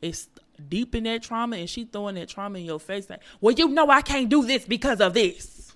is 0.00 0.28
deep 0.68 0.94
in 0.94 1.04
that 1.04 1.22
trauma 1.22 1.56
and 1.56 1.68
she 1.68 1.84
throwing 1.84 2.14
that 2.14 2.28
trauma 2.28 2.58
in 2.58 2.64
your 2.64 2.78
face 2.78 3.08
like, 3.10 3.22
well, 3.40 3.54
you 3.54 3.68
know 3.68 3.90
I 3.90 4.02
can't 4.02 4.28
do 4.28 4.44
this 4.44 4.64
because 4.64 5.00
of 5.00 5.14
this. 5.14 5.74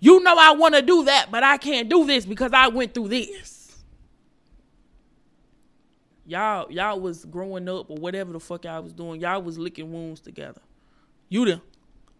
You 0.00 0.20
know 0.22 0.36
I 0.38 0.52
want 0.52 0.74
to 0.74 0.82
do 0.82 1.04
that, 1.04 1.28
but 1.30 1.42
I 1.42 1.56
can't 1.56 1.88
do 1.88 2.06
this 2.06 2.24
because 2.24 2.52
I 2.52 2.68
went 2.68 2.94
through 2.94 3.08
this. 3.08 3.82
Y'all, 6.26 6.70
y'all 6.70 7.00
was 7.00 7.24
growing 7.24 7.68
up 7.68 7.90
or 7.90 7.96
whatever 7.96 8.32
the 8.32 8.40
fuck 8.40 8.66
I 8.66 8.80
was 8.80 8.92
doing. 8.92 9.20
Y'all 9.20 9.42
was 9.42 9.58
licking 9.58 9.90
wounds 9.90 10.20
together. 10.20 10.60
You 11.28 11.44
done 11.44 11.62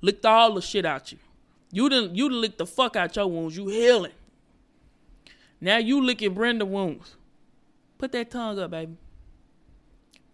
licked 0.00 0.24
all 0.24 0.54
the 0.54 0.62
shit 0.62 0.84
out 0.84 1.12
you. 1.12 1.18
You 1.70 1.88
done 1.88 2.14
you 2.14 2.30
licked 2.30 2.58
the 2.58 2.66
fuck 2.66 2.96
out 2.96 3.14
your 3.16 3.26
wounds. 3.26 3.56
You 3.56 3.68
healing. 3.68 4.12
Now 5.60 5.78
you 5.78 6.04
licking 6.04 6.34
Brenda 6.34 6.64
wounds. 6.64 7.16
Put 7.98 8.12
that 8.12 8.30
tongue 8.30 8.58
up, 8.58 8.70
baby. 8.70 8.96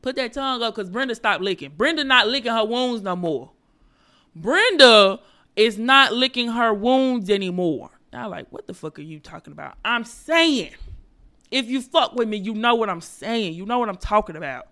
Put 0.02 0.16
that 0.16 0.34
tongue 0.34 0.62
up 0.62 0.74
because 0.74 0.90
Brenda 0.90 1.14
stopped 1.14 1.42
licking. 1.42 1.72
Brenda 1.76 2.04
not 2.04 2.28
licking 2.28 2.52
her 2.52 2.64
wounds 2.64 3.02
no 3.02 3.16
more. 3.16 3.52
Brenda 4.36 5.20
is 5.56 5.78
not 5.78 6.12
licking 6.12 6.48
her 6.48 6.74
wounds 6.74 7.30
anymore. 7.30 7.90
Now, 8.12 8.28
like, 8.28 8.46
what 8.50 8.66
the 8.66 8.74
fuck 8.74 8.98
are 8.98 9.02
you 9.02 9.18
talking 9.18 9.52
about? 9.52 9.76
I'm 9.84 10.04
saying, 10.04 10.74
if 11.50 11.66
you 11.66 11.80
fuck 11.80 12.14
with 12.14 12.28
me, 12.28 12.36
you 12.36 12.54
know 12.54 12.74
what 12.74 12.90
I'm 12.90 13.00
saying. 13.00 13.54
You 13.54 13.64
know 13.64 13.78
what 13.78 13.88
I'm 13.88 13.96
talking 13.96 14.36
about. 14.36 14.68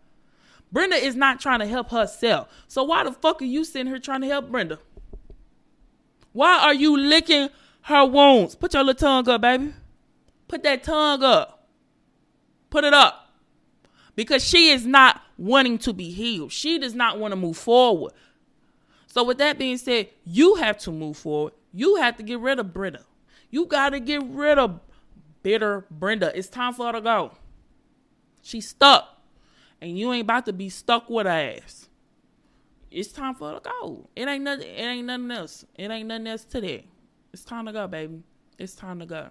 Brenda 0.70 0.96
is 0.96 1.16
not 1.16 1.40
trying 1.40 1.60
to 1.60 1.66
help 1.66 1.90
herself. 1.90 2.48
So 2.68 2.82
why 2.82 3.04
the 3.04 3.12
fuck 3.12 3.42
are 3.42 3.46
you 3.46 3.64
sitting 3.64 3.86
here 3.86 3.98
trying 3.98 4.20
to 4.22 4.26
help 4.26 4.50
Brenda? 4.50 4.78
Why 6.32 6.58
are 6.58 6.74
you 6.74 6.96
licking 6.96 7.48
her 7.82 8.04
wounds? 8.04 8.54
Put 8.54 8.74
your 8.74 8.84
little 8.84 8.98
tongue 8.98 9.28
up, 9.28 9.40
baby. 9.40 9.74
Put 10.48 10.62
that 10.62 10.82
tongue 10.82 11.22
up. 11.22 11.68
Put 12.70 12.84
it 12.84 12.94
up. 12.94 13.30
Because 14.14 14.44
she 14.44 14.70
is 14.70 14.86
not 14.86 15.22
wanting 15.38 15.78
to 15.78 15.92
be 15.92 16.10
healed. 16.10 16.52
She 16.52 16.78
does 16.78 16.94
not 16.94 17.18
want 17.18 17.32
to 17.32 17.36
move 17.36 17.56
forward. 17.56 18.12
So, 19.06 19.24
with 19.24 19.38
that 19.38 19.58
being 19.58 19.76
said, 19.78 20.08
you 20.24 20.54
have 20.56 20.78
to 20.78 20.90
move 20.90 21.16
forward. 21.16 21.52
You 21.72 21.96
have 21.96 22.16
to 22.18 22.22
get 22.22 22.38
rid 22.38 22.58
of 22.58 22.72
Brenda. 22.72 23.04
You 23.50 23.66
got 23.66 23.90
to 23.90 24.00
get 24.00 24.22
rid 24.24 24.58
of 24.58 24.80
bitter 25.42 25.86
Brenda. 25.90 26.36
It's 26.36 26.48
time 26.48 26.72
for 26.72 26.86
her 26.86 26.92
to 26.92 27.00
go. 27.00 27.32
She's 28.42 28.68
stuck. 28.68 29.08
and 29.80 29.98
you 29.98 30.12
ain't 30.12 30.22
about 30.22 30.46
to 30.46 30.52
be 30.52 30.68
stuck 30.68 31.10
with 31.10 31.26
her 31.26 31.32
ass. 31.32 31.88
It's 32.92 33.12
time 33.12 33.34
for 33.34 33.48
her 33.48 33.54
to 33.54 33.60
go. 33.60 34.08
It 34.14 34.28
ain't 34.28 34.44
nothing. 34.44 34.68
It 34.68 34.82
ain't 34.82 35.06
nothing 35.06 35.30
else. 35.30 35.64
It 35.74 35.90
ain't 35.90 36.08
nothing 36.08 36.26
else 36.26 36.44
to 36.46 36.60
that. 36.60 36.84
It's 37.32 37.44
time 37.44 37.66
to 37.66 37.72
go, 37.72 37.86
baby. 37.86 38.22
It's 38.58 38.74
time 38.74 39.00
to 39.00 39.06
go. 39.06 39.28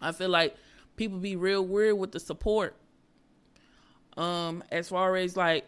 I 0.00 0.12
feel 0.12 0.30
like 0.30 0.56
people 0.96 1.18
be 1.18 1.36
real 1.36 1.64
weird 1.64 1.98
with 1.98 2.12
the 2.12 2.20
support. 2.20 2.74
Um, 4.16 4.64
as 4.70 4.88
far 4.88 5.16
as 5.16 5.36
like 5.36 5.66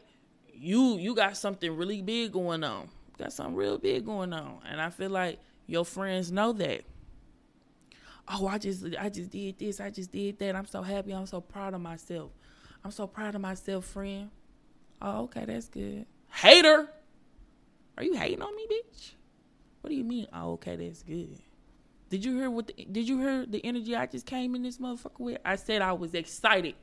you, 0.55 0.99
you 0.99 1.15
got 1.15 1.37
something 1.37 1.77
really 1.77 2.03
big 2.03 2.33
going 2.33 2.65
on. 2.65 2.89
got 3.19 3.33
something 3.33 3.55
real 3.55 3.79
big 3.79 4.05
going 4.05 4.33
on, 4.33 4.61
and 4.69 4.81
I 4.81 4.91
feel 4.91 5.11
like 5.11 5.39
your 5.67 5.85
friends 5.85 6.33
know 6.33 6.53
that. 6.55 6.83
Oh, 8.29 8.47
I 8.47 8.59
just, 8.59 8.85
I 8.99 9.09
just 9.09 9.31
did 9.31 9.59
this. 9.59 9.81
I 9.81 9.91
just 9.91 10.13
did 10.13 10.39
that. 10.39 10.57
I'm 10.57 10.67
so 10.67 10.83
happy. 10.83 11.13
I'm 11.13 11.27
so 11.27 11.41
proud 11.41 11.75
of 11.75 11.81
myself. 11.81 12.31
I'm 12.85 12.91
so 12.91 13.07
proud 13.07 13.35
of 13.35 13.41
myself, 13.41 13.85
friend. 13.85 14.31
Oh, 15.01 15.25
okay, 15.25 15.45
that's 15.45 15.69
good. 15.69 16.07
Hater. 16.31 16.89
Are 17.97 18.05
you 18.05 18.15
hating 18.15 18.43
on 18.43 18.55
me, 18.57 18.67
bitch? 18.71 19.13
What 19.81 19.91
do 19.91 19.97
you 19.97 20.05
mean? 20.05 20.27
Oh, 20.33 20.53
okay, 20.53 20.77
that's 20.77 21.03
good. 21.03 21.39
Did 22.09 22.25
you 22.25 22.37
hear 22.37 22.51
what? 22.51 22.69
The, 22.69 22.85
did 22.85 23.09
you 23.09 23.19
hear 23.19 23.47
the 23.47 23.65
energy 23.65 23.97
I 23.97 24.07
just 24.07 24.27
came 24.27 24.55
in 24.55 24.63
this 24.63 24.79
motherfucker 24.79 25.19
with? 25.19 25.39
I 25.45 25.57
said 25.57 25.83
I 25.83 25.93
was 25.93 26.15
excited. 26.15 26.75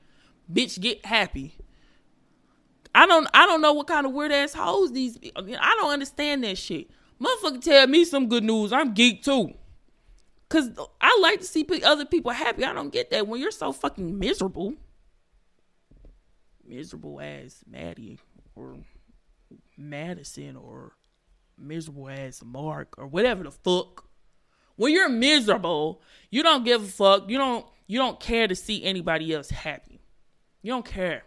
Bitch, 0.51 0.80
get 0.80 1.06
happy. 1.06 1.56
I 2.94 3.06
don't. 3.06 3.28
I 3.34 3.46
don't 3.46 3.62
know 3.62 3.74
what 3.74 3.88
kind 3.88 4.06
of 4.06 4.12
weird 4.12 4.32
ass 4.32 4.54
hoes 4.54 4.92
these. 4.92 5.20
I 5.36 5.75
don't 5.80 5.92
understand 5.92 6.44
that 6.44 6.58
shit. 6.58 6.89
Motherfucker, 7.22 7.62
tell 7.62 7.88
me 7.88 8.06
some 8.06 8.28
good 8.28 8.44
news. 8.44 8.74
I'm 8.74 8.94
geek 8.94 9.24
too. 9.24 9.54
Cause 10.50 10.72
I 11.00 11.20
like 11.22 11.42
to 11.42 11.46
see 11.46 11.66
other 11.84 12.06
people 12.06 12.32
happy. 12.32 12.66
I 12.66 12.74
don't 12.74 12.92
get 12.92 13.12
that 13.12 13.28
when 13.28 13.39
you're 13.39 13.51
so 13.51 13.72
fucking 13.72 14.18
miserable. 14.18 14.74
Miserable 16.66 17.22
ass 17.22 17.63
Maddie 17.70 18.18
or 18.56 18.78
Madison 19.78 20.56
or 20.56 20.94
miserable 21.60 22.10
ass 22.10 22.42
Mark 22.44 22.96
or 22.98 23.08
whatever 23.08 23.44
the 23.44 23.51
fuck. 23.51 24.06
When 24.75 24.94
you're 24.94 25.10
miserable, 25.10 26.01
you 26.30 26.42
don't 26.44 26.63
give 26.63 26.84
a 26.84 26.88
fuck. 26.88 27.30
You 27.30 27.38
don't 27.38 27.66
you 27.88 27.98
don't 27.98 28.20
care 28.20 28.48
to 28.48 28.56
see 28.56 28.84
anybody 28.84 29.34
else 29.34 29.50
happy. 29.50 30.00
You 30.62 30.72
don't 30.72 30.86
care. 30.86 31.24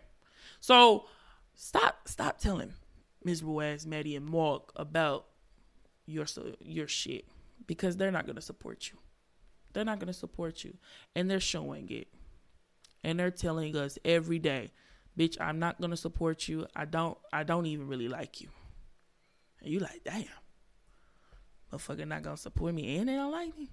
So 0.61 1.07
stop 1.55 2.09
stop 2.09 2.39
telling 2.39 2.73
miserable 3.25 3.61
ass 3.63 3.85
Maddie 3.85 4.17
and 4.17 4.27
Mark 4.27 4.73
about 4.77 5.27
your 6.07 6.27
your 6.61 6.89
shit 6.89 7.27
because 7.67 7.97
they're 7.97 8.11
not 8.11 8.27
gonna 8.27 8.41
support 8.41 8.91
you. 8.91 8.99
They're 9.73 9.85
not 9.85 9.99
gonna 9.99 10.13
support 10.13 10.65
you, 10.65 10.77
and 11.15 11.31
they're 11.31 11.41
showing 11.41 11.91
it, 11.91 12.09
and 13.03 13.19
they're 13.19 13.31
telling 13.31 13.75
us 13.77 13.99
every 14.05 14.39
day, 14.39 14.71
bitch, 15.19 15.41
I'm 15.41 15.59
not 15.59 15.81
gonna 15.81 15.97
support 15.97 16.49
you. 16.49 16.67
I 16.77 16.85
don't 16.85 17.19
I 17.33 17.43
don't 17.43 17.67
even 17.67 17.89
really 17.89 18.09
like 18.09 18.41
you. 18.41 18.49
And 19.63 19.73
you 19.73 19.79
like, 19.79 20.03
damn, 20.05 20.25
motherfucker 21.73 22.07
not 22.07 22.23
gonna 22.23 22.37
support 22.37 22.75
me 22.75 22.99
and 22.99 23.09
they 23.09 23.15
don't 23.15 23.31
like 23.31 23.57
me. 23.57 23.71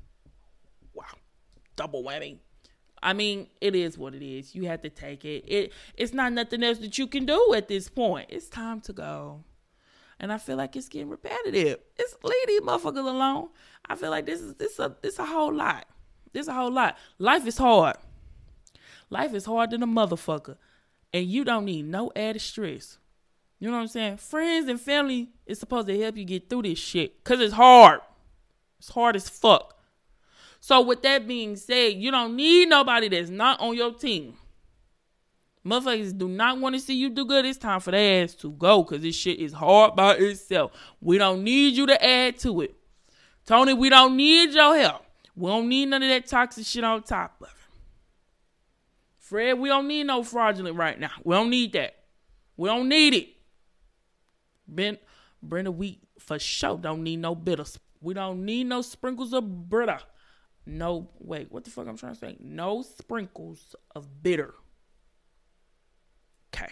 Wow, 0.94 1.06
double 1.76 2.04
whammy. 2.04 2.38
I 3.02 3.14
mean, 3.14 3.48
it 3.62 3.76
is 3.76 3.98
what 3.98 4.14
it 4.14 4.22
is. 4.22 4.54
You 4.54 4.66
have 4.68 4.82
to 4.82 4.90
take 4.90 5.26
it. 5.26 5.46
It 5.48 5.74
it's 5.96 6.14
not 6.14 6.34
nothing 6.34 6.64
else 6.64 6.80
that 6.80 6.98
you 6.98 7.08
can 7.08 7.26
do 7.26 7.54
at 7.56 7.68
this 7.68 7.90
point. 7.90 8.28
It's 8.30 8.50
time 8.50 8.82
to 8.82 8.94
go. 8.94 9.44
And 10.20 10.34
I 10.34 10.38
feel 10.38 10.58
like 10.58 10.76
it's 10.76 10.90
getting 10.90 11.10
repetitive. 11.10 11.80
It's 11.98 12.16
leave 12.24 12.48
these 12.48 12.62
motherfuckers 12.62 12.98
alone. 12.98 13.50
I 13.88 13.96
feel 13.96 14.10
like 14.12 14.26
this 14.26 14.42
is 14.42 14.56
this 14.56 14.78
a 14.80 14.96
this 15.02 15.18
a 15.18 15.26
whole 15.26 15.54
lot. 15.54 15.86
This 16.34 16.48
a 16.48 16.54
whole 16.54 16.72
lot. 16.72 16.98
Life 17.18 17.48
is 17.48 17.58
hard. 17.58 17.96
Life 19.10 19.34
is 19.34 19.46
hard 19.46 19.72
than 19.72 19.82
a 19.82 19.88
motherfucker. 19.88 20.58
And 21.14 21.26
you 21.26 21.44
don't 21.44 21.66
need 21.66 21.86
no 21.86 22.12
added 22.16 22.42
stress. 22.42 23.00
You 23.60 23.70
know 23.70 23.76
what 23.76 23.82
I'm 23.82 23.88
saying? 23.88 24.18
Friends 24.18 24.70
and 24.70 24.80
family 24.80 25.30
is 25.46 25.60
supposed 25.60 25.88
to 25.88 26.02
help 26.02 26.18
you 26.18 26.26
get 26.26 26.50
through 26.50 26.64
this 26.64 26.80
shit. 26.80 27.24
Cause 27.24 27.42
it's 27.42 27.54
hard. 27.54 28.00
It's 28.80 28.90
hard 28.90 29.16
as 29.16 29.28
fuck. 29.28 29.78
So 30.62 30.82
with 30.82 31.02
that 31.04 31.28
being 31.28 31.56
said, 31.56 31.94
you 31.94 32.12
don't 32.12 32.36
need 32.36 32.70
nobody 32.70 33.10
that's 33.10 33.30
not 33.30 33.60
on 33.60 33.76
your 33.76 33.94
team. 33.94 34.36
Motherfuckers 35.66 36.18
do 36.18 36.30
not 36.30 36.60
want 36.60 36.76
to 36.76 36.82
see 36.82 36.96
you 36.96 37.10
do 37.10 37.26
good. 37.26 37.46
It's 37.46 37.58
time 37.58 37.82
for 37.82 37.92
their 37.92 38.24
ass 38.24 38.34
to 38.36 38.52
go 38.52 38.84
because 38.84 39.02
this 39.02 39.16
shit 39.16 39.40
is 39.40 39.54
hard 39.54 39.96
by 39.96 40.16
itself. 40.16 40.72
We 41.02 41.18
don't 41.18 41.44
need 41.44 41.76
you 41.76 41.86
to 41.88 42.04
add 42.04 42.38
to 42.40 42.62
it. 42.62 42.76
Tony, 43.46 43.74
we 43.74 43.90
don't 43.90 44.16
need 44.16 44.54
your 44.54 44.78
help. 44.78 45.04
We 45.36 45.50
don't 45.50 45.68
need 45.68 45.88
none 45.88 46.04
of 46.04 46.10
that 46.10 46.28
toxic 46.28 46.66
shit 46.66 46.84
on 46.84 47.04
top 47.04 47.36
of 47.42 47.48
it. 47.48 47.54
Fred, 49.18 49.60
we 49.60 49.70
don't 49.70 49.88
need 49.88 50.06
no 50.06 50.24
fraudulent 50.24 50.76
right 50.76 51.00
now. 51.00 51.12
We 51.24 51.36
don't 51.36 51.50
need 51.50 51.74
that. 51.74 51.96
We 52.58 52.68
don't 52.68 52.90
need 52.90 53.14
it. 53.14 53.30
Ben 54.76 54.98
Brenda 55.42 55.72
Wheat 55.72 56.04
for 56.18 56.40
sure 56.40 56.78
don't 56.78 57.04
need 57.04 57.18
no 57.20 57.36
bitters. 57.36 57.80
We 58.02 58.14
don't 58.14 58.46
need 58.46 58.66
no 58.68 58.82
sprinkles 58.82 59.34
of 59.34 59.70
bitter. 59.70 60.00
No, 60.66 61.10
wait, 61.20 61.52
what 61.52 61.64
the 61.64 61.72
fuck 61.72 61.88
I'm 61.88 61.98
trying 61.98 62.14
to 62.14 62.20
say? 62.20 62.38
No 62.40 62.82
sprinkles 62.82 63.76
of 63.96 64.22
bitter. 64.22 64.54
Okay. 66.54 66.72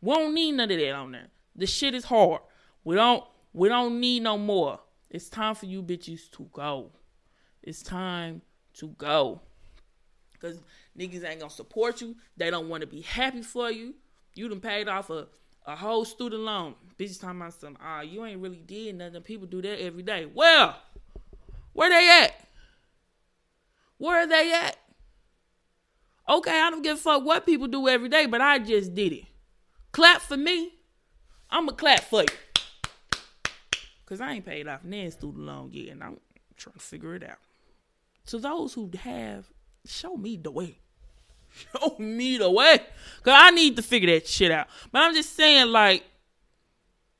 We 0.00 0.14
don't 0.14 0.34
need 0.34 0.52
none 0.52 0.70
of 0.70 0.78
that 0.78 0.92
on 0.92 1.12
there. 1.12 1.28
The 1.54 1.66
shit 1.66 1.94
is 1.94 2.04
hard. 2.04 2.40
We 2.84 2.96
don't 2.96 3.24
we 3.52 3.68
don't 3.68 4.00
need 4.00 4.22
no 4.22 4.36
more. 4.38 4.80
It's 5.10 5.28
time 5.28 5.54
for 5.54 5.66
you 5.66 5.82
bitches 5.82 6.30
to 6.32 6.48
go. 6.52 6.90
It's 7.62 7.82
time 7.82 8.42
to 8.74 8.88
go. 8.88 9.40
Cause 10.40 10.60
niggas 10.98 11.24
ain't 11.24 11.40
gonna 11.40 11.50
support 11.50 12.00
you. 12.00 12.16
They 12.36 12.50
don't 12.50 12.68
want 12.68 12.82
to 12.82 12.86
be 12.86 13.00
happy 13.00 13.42
for 13.42 13.70
you. 13.70 13.94
You 14.34 14.48
done 14.48 14.60
paid 14.60 14.88
off 14.88 15.10
a 15.10 15.28
a 15.66 15.76
whole 15.76 16.04
student 16.04 16.42
loan. 16.42 16.74
Bitches 16.98 17.20
talking 17.20 17.40
about 17.40 17.54
some, 17.54 17.76
ah, 17.80 18.00
you 18.00 18.24
ain't 18.24 18.40
really 18.40 18.62
did 18.64 18.94
nothing. 18.96 19.20
People 19.22 19.46
do 19.46 19.60
that 19.62 19.82
every 19.82 20.02
day. 20.02 20.26
Well, 20.32 20.76
where 21.72 21.90
they 21.90 22.24
at? 22.24 22.46
Where 23.98 24.22
are 24.22 24.26
they 24.26 24.52
at? 24.52 24.76
Okay, 26.28 26.60
I 26.60 26.70
don't 26.70 26.82
give 26.82 26.96
a 26.96 27.00
fuck 27.00 27.24
what 27.24 27.46
people 27.46 27.66
do 27.66 27.88
every 27.88 28.08
day, 28.08 28.26
but 28.26 28.40
I 28.40 28.58
just 28.58 28.94
did 28.94 29.12
it. 29.12 29.24
Clap 29.92 30.20
for 30.20 30.36
me. 30.36 30.72
I'ma 31.50 31.72
clap 31.72 32.04
for 32.04 32.22
you. 32.22 32.28
Cause 34.06 34.20
I 34.20 34.34
ain't 34.34 34.46
paid 34.46 34.68
off 34.68 34.84
nan 34.84 35.10
student 35.10 35.44
loan 35.44 35.70
yet, 35.72 35.92
and 35.92 36.02
I'm 36.02 36.18
trying 36.56 36.74
to 36.74 36.80
figure 36.80 37.16
it 37.16 37.24
out. 37.24 37.38
To 38.26 38.38
those 38.38 38.74
who 38.74 38.90
have, 39.00 39.46
show 39.84 40.16
me 40.16 40.36
the 40.36 40.50
way. 40.50 40.78
Show 41.56 41.96
me 41.98 42.38
the 42.38 42.50
way. 42.50 42.78
Cause 43.22 43.34
I 43.36 43.50
need 43.50 43.76
to 43.76 43.82
figure 43.82 44.12
that 44.14 44.26
shit 44.26 44.50
out. 44.50 44.68
But 44.92 45.02
I'm 45.02 45.14
just 45.14 45.34
saying, 45.34 45.68
like, 45.68 46.04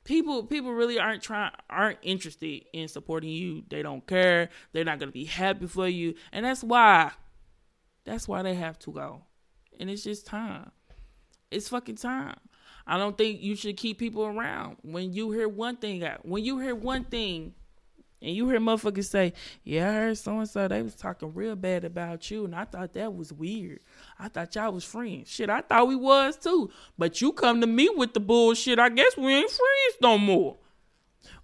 people 0.03 0.43
people 0.43 0.73
really 0.73 0.99
aren't 0.99 1.21
trying 1.21 1.51
aren't 1.69 1.99
interested 2.01 2.65
in 2.73 2.87
supporting 2.87 3.29
you. 3.29 3.63
They 3.69 3.81
don't 3.81 4.05
care. 4.07 4.49
They're 4.71 4.85
not 4.85 4.99
gonna 4.99 5.11
be 5.11 5.25
happy 5.25 5.67
for 5.67 5.87
you. 5.87 6.15
And 6.31 6.45
that's 6.45 6.63
why. 6.63 7.11
That's 8.05 8.27
why 8.27 8.41
they 8.41 8.55
have 8.55 8.79
to 8.79 8.91
go. 8.91 9.23
And 9.79 9.89
it's 9.89 10.03
just 10.03 10.25
time. 10.25 10.71
It's 11.51 11.69
fucking 11.69 11.97
time. 11.97 12.37
I 12.85 12.97
don't 12.97 13.17
think 13.17 13.41
you 13.41 13.55
should 13.55 13.75
keep 13.75 13.99
people 13.99 14.25
around. 14.25 14.77
When 14.81 15.11
you 15.11 15.31
hear 15.31 15.49
one 15.49 15.75
thing 15.75 16.05
out, 16.05 16.25
when 16.25 16.45
you 16.45 16.59
hear 16.59 16.73
one 16.73 17.03
thing 17.03 17.53
and 18.21 18.35
you 18.35 18.49
hear 18.49 18.59
motherfuckers 18.59 19.05
say, 19.05 19.33
Yeah, 19.63 19.89
I 19.89 19.93
heard 19.93 20.17
so 20.17 20.39
and 20.39 20.49
so 20.49 20.67
they 20.67 20.81
was 20.81 20.95
talking 20.95 21.33
real 21.33 21.55
bad 21.55 21.83
about 21.83 22.29
you, 22.31 22.45
and 22.45 22.55
I 22.55 22.65
thought 22.65 22.93
that 22.93 23.15
was 23.15 23.31
weird. 23.31 23.79
I 24.17 24.27
thought 24.27 24.55
y'all 24.55 24.71
was 24.73 24.83
friends. 24.83 25.29
Shit, 25.29 25.49
I 25.49 25.61
thought 25.61 25.87
we 25.87 25.95
was 25.95 26.37
too. 26.37 26.71
But 26.97 27.21
you 27.21 27.31
come 27.31 27.61
to 27.61 27.67
me 27.67 27.89
with 27.95 28.13
the 28.13 28.19
bullshit, 28.19 28.79
I 28.79 28.89
guess 28.89 29.15
we 29.17 29.33
ain't 29.33 29.49
friends 29.49 29.97
no 30.01 30.17
more. 30.17 30.57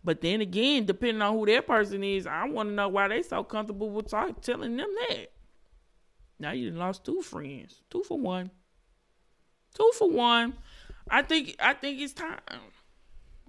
But 0.03 0.21
then 0.21 0.41
again, 0.41 0.85
depending 0.85 1.21
on 1.21 1.33
who 1.33 1.45
that 1.45 1.67
person 1.67 2.03
is, 2.03 2.27
I 2.27 2.47
want 2.47 2.69
to 2.69 2.75
know 2.75 2.89
why 2.89 3.07
they 3.07 3.21
so 3.21 3.43
comfortable 3.43 3.89
with 3.89 4.09
talk, 4.09 4.41
telling 4.41 4.75
them 4.75 4.89
that. 5.09 5.31
Now 6.39 6.51
you 6.51 6.71
lost 6.71 7.05
two 7.05 7.21
friends. 7.21 7.81
Two 7.89 8.03
for 8.03 8.19
one. 8.19 8.51
Two 9.73 9.91
for 9.97 10.09
one. 10.09 10.55
I 11.09 11.21
think 11.21 11.55
I 11.59 11.73
think 11.73 12.01
it's 12.01 12.13
time. 12.13 12.39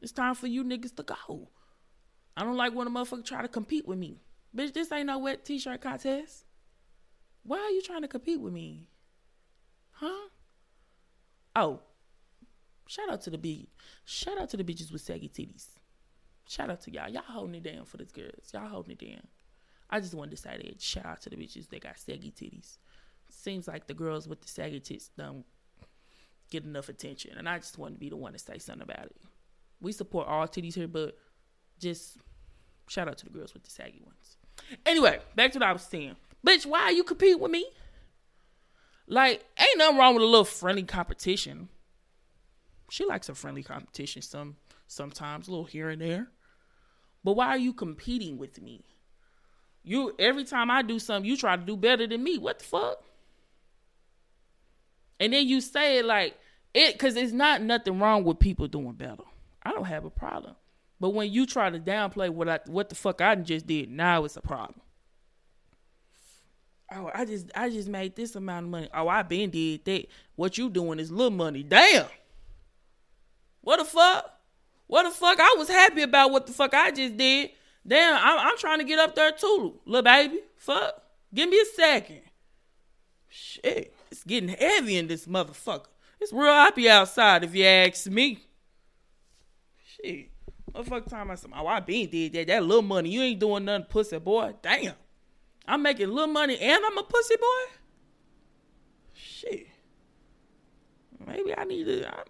It's 0.03 0.13
time 0.13 0.35
for 0.35 0.47
you 0.47 0.65
niggas 0.65 0.95
to 0.97 1.03
go. 1.03 1.49
I 2.37 2.43
don't 2.43 2.57
like 2.57 2.75
when 2.75 2.87
a 2.87 2.91
motherfucker 2.91 3.25
try 3.25 3.43
to 3.43 3.49
compete 3.49 3.87
with 3.87 3.99
me. 3.99 4.21
Bitch, 4.57 4.73
this 4.73 4.91
ain't 4.93 5.07
no 5.07 5.19
wet 5.19 5.45
t-shirt 5.45 5.81
contest. 5.81 6.45
Why 7.43 7.59
are 7.59 7.71
you 7.71 7.83
trying 7.83 8.03
to 8.03 8.09
compete 8.09 8.41
with 8.41 8.53
me? 8.53 8.89
Huh? 9.93 10.29
Oh. 11.55 11.81
Shout 12.87 13.11
out 13.11 13.23
to 13.23 13.31
the 13.31 13.39
big 13.39 13.69
shout 14.05 14.39
out 14.39 14.51
to 14.51 14.57
the 14.57 14.65
bitches 14.65 14.93
with 14.93 15.01
saggy 15.01 15.29
titties. 15.29 15.69
Shout 16.47 16.71
out 16.71 16.83
to 16.83 16.93
y'all. 16.93 17.09
Y'all 17.09 17.23
holding 17.27 17.55
it 17.55 17.63
down 17.63 17.85
for 17.87 17.97
these 17.97 18.13
girls. 18.13 18.51
Y'all 18.53 18.69
holding 18.69 18.93
it 18.93 18.99
down. 18.99 19.27
I 19.89 20.01
just 20.01 20.15
wanted 20.15 20.33
to 20.33 20.37
say 20.37 20.61
that. 20.63 20.81
Shout 20.81 21.07
out 21.07 21.21
to 21.23 21.31
the 21.31 21.37
bitches 21.37 21.69
that 21.71 21.83
got 21.83 21.99
saggy 21.99 22.31
titties. 22.31 22.77
Seems 23.31 23.67
like 23.67 23.87
the 23.87 23.95
girls 23.95 24.29
with 24.29 24.43
the 24.43 24.49
saggy 24.49 24.81
tits 24.81 25.11
don't 25.17 25.45
get 26.51 26.65
enough 26.65 26.89
attention. 26.89 27.39
And 27.39 27.49
I 27.49 27.59
just 27.59 27.79
want 27.79 27.95
to 27.95 28.01
be 28.01 28.11
the 28.11 28.17
one 28.17 28.33
to 28.33 28.39
say 28.39 28.59
something 28.59 28.83
about 28.83 29.07
it. 29.07 29.17
We 29.81 29.93
support 29.93 30.29
all 30.29 30.47
titties 30.47 30.75
here, 30.75 30.89
but 30.89 31.17
just 31.85 32.19
shout 32.89 33.09
out 33.09 33.19
to 33.19 33.25
the 33.25 33.31
girls 33.31 33.55
with 33.55 33.63
the 33.63 33.71
saggy 33.71 34.03
ones. 34.05 34.37
Anyway, 34.85 35.21
back 35.37 35.53
to 35.53 35.59
what 35.59 35.69
I 35.69 35.73
was 35.73 35.83
saying. 35.83 36.17
Bitch, 36.47 36.67
why 36.67 36.83
are 36.83 36.93
you 36.93 37.05
compete 37.05 37.39
with 37.39 37.51
me? 37.51 37.67
Like, 39.07 39.45
ain't 39.59 39.79
nothing 39.79 39.99
wrong 39.99 40.15
with 40.15 40.23
a 40.23 40.27
little 40.27 40.45
friendly 40.45 40.83
competition. 40.83 41.69
She 42.91 43.05
likes 43.05 43.29
a 43.29 43.35
friendly 43.35 43.63
competition 43.63 44.23
some 44.23 44.57
sometimes, 44.87 45.49
a 45.49 45.51
little 45.51 45.65
here 45.65 45.91
and 45.91 46.01
there. 46.01 46.29
But 47.23 47.33
why 47.33 47.49
are 47.49 47.59
you 47.59 47.73
competing 47.73 48.39
with 48.39 48.61
me? 48.61 48.85
You 49.83 50.15
every 50.19 50.45
time 50.45 50.71
I 50.71 50.83
do 50.83 50.99
something, 50.99 51.29
you 51.29 51.37
try 51.37 51.57
to 51.57 51.63
do 51.63 51.77
better 51.77 52.07
than 52.07 52.23
me. 52.23 52.39
What 52.39 52.61
the 52.61 52.65
fuck? 52.65 53.03
And 55.21 55.33
then 55.33 55.47
you 55.47 55.61
say 55.61 55.99
it 55.99 56.05
like 56.05 56.37
it 56.73 56.99
cause 56.99 57.17
it's 57.17 57.33
not 57.33 57.63
nothing 57.63 57.99
wrong 57.99 58.25
with 58.25 58.39
people 58.39 58.67
doing 58.67 58.93
better. 58.93 59.23
I 59.63 59.71
don't 59.71 59.85
have 59.85 60.05
a 60.05 60.11
problem. 60.11 60.55
But 61.01 61.11
when 61.11 61.33
you 61.33 61.47
try 61.47 61.71
to 61.71 61.79
downplay 61.79 62.31
what 62.31 62.49
I 62.49 62.61
what 62.67 62.89
the 62.89 62.95
fuck 62.95 63.21
I 63.21 63.35
just 63.35 63.67
did, 63.67 63.91
now 63.91 64.25
it's 64.25 64.37
a 64.37 64.41
problem. 64.41 64.81
Oh, 66.93 67.11
I 67.15 67.25
just 67.25 67.51
I 67.55 67.71
just 67.71 67.89
made 67.89 68.15
this 68.15 68.37
amount 68.37 68.67
of 68.67 68.71
money. 68.71 68.89
Oh, 68.95 69.09
I 69.09 69.23
been 69.23 69.51
did 69.51 69.85
that. 69.85 70.07
What 70.37 70.59
you 70.59 70.71
doing 70.71 70.99
is 70.99 71.11
little 71.11 71.31
money. 71.31 71.63
Damn. 71.63 72.07
What 73.63 73.79
the 73.79 73.85
fuck? 73.85 74.31
What 74.87 75.05
the 75.05 75.11
fuck? 75.11 75.41
I 75.41 75.55
was 75.59 75.69
happy 75.69 76.03
about 76.03 76.31
what 76.31 76.47
the 76.47 76.53
fuck 76.53 76.75
I 76.75 76.91
just 76.91 77.17
did. 77.17 77.51
Damn, 77.87 78.17
I'm, 78.17 78.49
I'm 78.49 78.59
trying 78.59 78.79
to 78.79 78.85
get 78.85 78.99
up 78.99 79.15
there 79.15 79.33
too, 79.33 79.81
little 79.87 80.03
baby. 80.03 80.41
Fuck. 80.57 81.03
Give 81.35 81.49
me 81.49 81.59
a 81.59 81.67
second. 81.67 82.21
Shit, 83.29 83.95
it's 84.11 84.23
getting 84.23 84.51
heavy 84.51 84.97
in 84.97 85.09
this 85.09 85.27
motherfucker. 85.27 85.87
It's 86.21 86.33
real 86.33 86.53
happy 86.53 86.89
outside 86.89 87.45
if 87.45 87.55
you 87.55 87.65
ask 87.65 88.07
me. 88.07 88.47
Shit. 89.85 90.31
Motherfucker 90.75 91.09
talking 91.09 91.27
about 91.27 91.39
some, 91.39 91.55
oh, 91.57 91.67
I 91.67 91.81
been 91.81 92.09
did 92.09 92.33
that. 92.33 92.49
That 92.49 92.65
little 92.65 92.83
money. 92.83 93.11
You 93.11 93.23
ain't 93.23 93.39
doing 93.39 93.65
nothing, 93.65 93.87
pussy 93.89 94.19
boy. 94.19 94.55
Damn. 94.61 94.95
I'm 95.67 95.83
making 95.83 96.09
little 96.09 96.33
money 96.33 96.59
and 96.59 96.85
I'm 96.85 96.99
a 96.99 97.03
pussy 97.03 97.37
boy? 97.37 97.73
Shit. 99.13 99.69
Maybe 101.27 101.57
I 101.57 101.65
need 101.65 101.85
to. 101.85 102.09
I, 102.09 102.23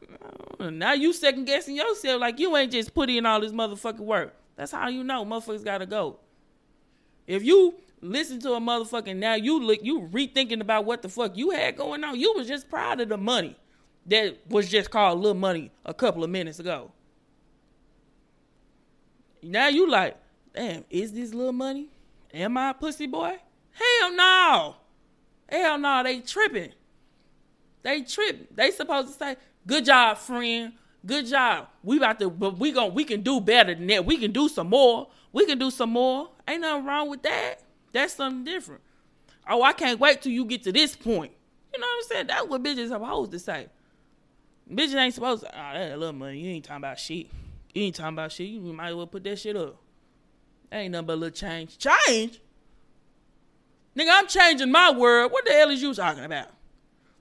I 0.61 0.71
now 0.71 0.93
you 0.93 1.13
second 1.13 1.47
guessing 1.47 1.75
yourself 1.75 2.21
like 2.21 2.39
you 2.39 2.57
ain't 2.57 2.71
just 2.71 2.95
put 2.95 3.11
in 3.11 3.27
all 3.27 3.41
this 3.41 3.53
motherfucking 3.53 3.99
work. 3.99 4.37
That's 4.57 4.71
how 4.71 4.89
you 4.89 5.03
know 5.03 5.25
motherfuckers 5.25 5.65
gotta 5.65 5.87
go. 5.87 6.21
If 7.27 7.43
you 7.43 7.75
listen 8.01 8.39
to 8.39 8.53
a 8.53 8.61
motherfucking 8.61 9.17
now 9.17 9.35
you 9.35 9.61
look 9.61 9.83
you 9.83 10.03
rethinking 10.13 10.61
about 10.61 10.85
what 10.85 11.03
the 11.03 11.09
fuck 11.09 11.37
you 11.37 11.51
had 11.51 11.77
going 11.77 12.05
on. 12.05 12.21
You 12.21 12.35
was 12.35 12.47
just 12.47 12.69
proud 12.69 13.01
of 13.01 13.09
the 13.09 13.17
money 13.17 13.57
that 14.07 14.39
was 14.49 14.69
just 14.69 14.91
called 14.91 15.19
little 15.19 15.35
money 15.35 15.73
a 15.85 15.95
couple 15.95 16.23
of 16.23 16.31
minutes 16.31 16.61
ago. 16.61 16.93
Now 19.45 19.69
you 19.69 19.89
like, 19.89 20.17
damn, 20.55 20.85
is 20.89 21.13
this 21.13 21.35
little 21.35 21.53
money? 21.53 21.89
Am 22.33 22.57
I 22.57 22.71
a 22.71 22.75
pussy 22.75 23.07
boy? 23.07 23.39
Hell 23.73 24.13
no. 24.15 24.77
Hell 25.49 25.79
no, 25.79 26.03
they 26.03 26.21
tripping. 26.21 26.73
They 27.83 28.03
tripping. 28.03 28.47
They 28.55 28.71
supposed 28.71 29.09
to 29.09 29.15
say, 29.15 29.37
good 29.67 29.85
job, 29.85 30.17
friend. 30.17 30.73
Good 31.05 31.27
job. 31.27 31.69
We 31.83 31.99
about 31.99 32.19
to, 32.21 32.31
but 32.31 32.59
we 32.59 32.73
gon' 32.73 32.95
we 32.95 33.05
can 33.05 33.21
do 33.21 33.41
better 33.41 33.75
than 33.75 33.87
that. 33.89 34.07
We 34.07 34.17
can 34.17 34.33
do 34.33 34.49
some 34.49 34.71
more. 34.71 35.09
We 35.33 35.45
can 35.45 35.59
do 35.59 35.71
some 35.71 35.91
more. 35.91 36.31
Ain't 36.49 36.63
nothing 36.63 36.87
wrong 36.87 37.11
with 37.11 37.23
that. 37.25 37.57
That's 37.93 38.15
something 38.15 38.45
different. 38.45 38.81
Oh, 39.47 39.63
I 39.63 39.75
can't 39.75 40.01
wait 40.01 40.23
till 40.23 40.33
you 40.33 40.47
get 40.47 40.63
to 40.63 40.73
this 40.73 40.97
point. 40.97 41.33
You 41.75 41.81
know 41.81 41.87
what 41.87 41.97
I'm 41.97 42.09
saying? 42.09 42.27
That's 42.29 42.47
what 42.47 42.63
bitches 42.63 42.89
supposed 42.89 43.33
to 43.33 43.39
say. 43.39 43.67
Bitches 44.71 44.95
ain't 44.95 45.13
supposed 45.13 45.43
to. 45.43 45.49
Oh, 45.49 45.75
that 45.75 45.99
little 45.99 46.15
money. 46.15 46.39
You 46.39 46.51
ain't 46.53 46.65
talking 46.65 46.79
about 46.79 46.99
shit. 46.99 47.27
You 47.75 47.83
ain't 47.83 47.97
talking 47.97 48.15
about 48.15 48.33
shit. 48.33 48.49
You 48.49 48.61
might 48.61 48.91
as 48.91 48.95
well 48.95 49.07
put 49.07 49.25
that 49.25 49.39
shit 49.39 49.57
up. 49.57 49.77
ain't 50.71 50.93
nothing 50.93 51.07
but 51.07 51.15
a 51.15 51.17
little 51.17 51.35
change. 51.35 51.77
Change? 51.79 52.41
Nigga, 53.97 54.09
I'm 54.11 54.27
changing 54.27 54.71
my 54.71 54.91
world. 54.93 55.33
What 55.33 55.45
the 55.45 55.53
hell 55.53 55.71
is 55.71 55.83
you 55.83 55.93
talking 55.95 56.25
about? 56.25 56.49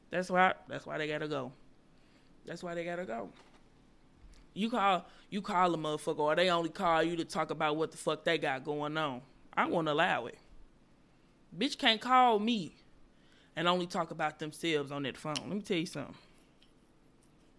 That's 0.10 0.30
why 0.30 0.54
that's 0.68 0.86
why 0.86 0.98
they 0.98 1.08
gotta 1.08 1.28
go. 1.28 1.52
That's 2.46 2.64
why 2.64 2.76
they 2.76 2.84
gotta 2.84 3.06
go. 3.06 3.30
You 4.54 4.70
call 4.70 5.06
you 5.30 5.42
call 5.42 5.74
a 5.74 5.78
motherfucker 5.78 6.20
or 6.20 6.36
they 6.36 6.50
only 6.50 6.70
call 6.70 7.02
you 7.02 7.16
to 7.16 7.26
talk 7.26 7.50
about 7.50 7.76
what 7.78 7.92
the 7.92 7.98
fuck 7.98 8.24
they 8.24 8.38
got 8.38 8.64
going 8.64 8.98
on. 8.98 9.22
I 9.56 9.68
won't 9.68 9.88
allow 9.88 10.28
it. 10.28 10.38
Bitch 11.56 11.78
can't 11.78 12.02
call 12.02 12.40
me 12.40 12.76
and 13.56 13.68
only 13.68 13.88
talk 13.88 14.12
about 14.12 14.40
themselves 14.40 14.92
on 14.92 15.04
that 15.04 15.18
phone. 15.18 15.36
Let 15.36 15.50
me 15.50 15.62
tell 15.62 15.78
you 15.78 15.86
something. 15.86 16.16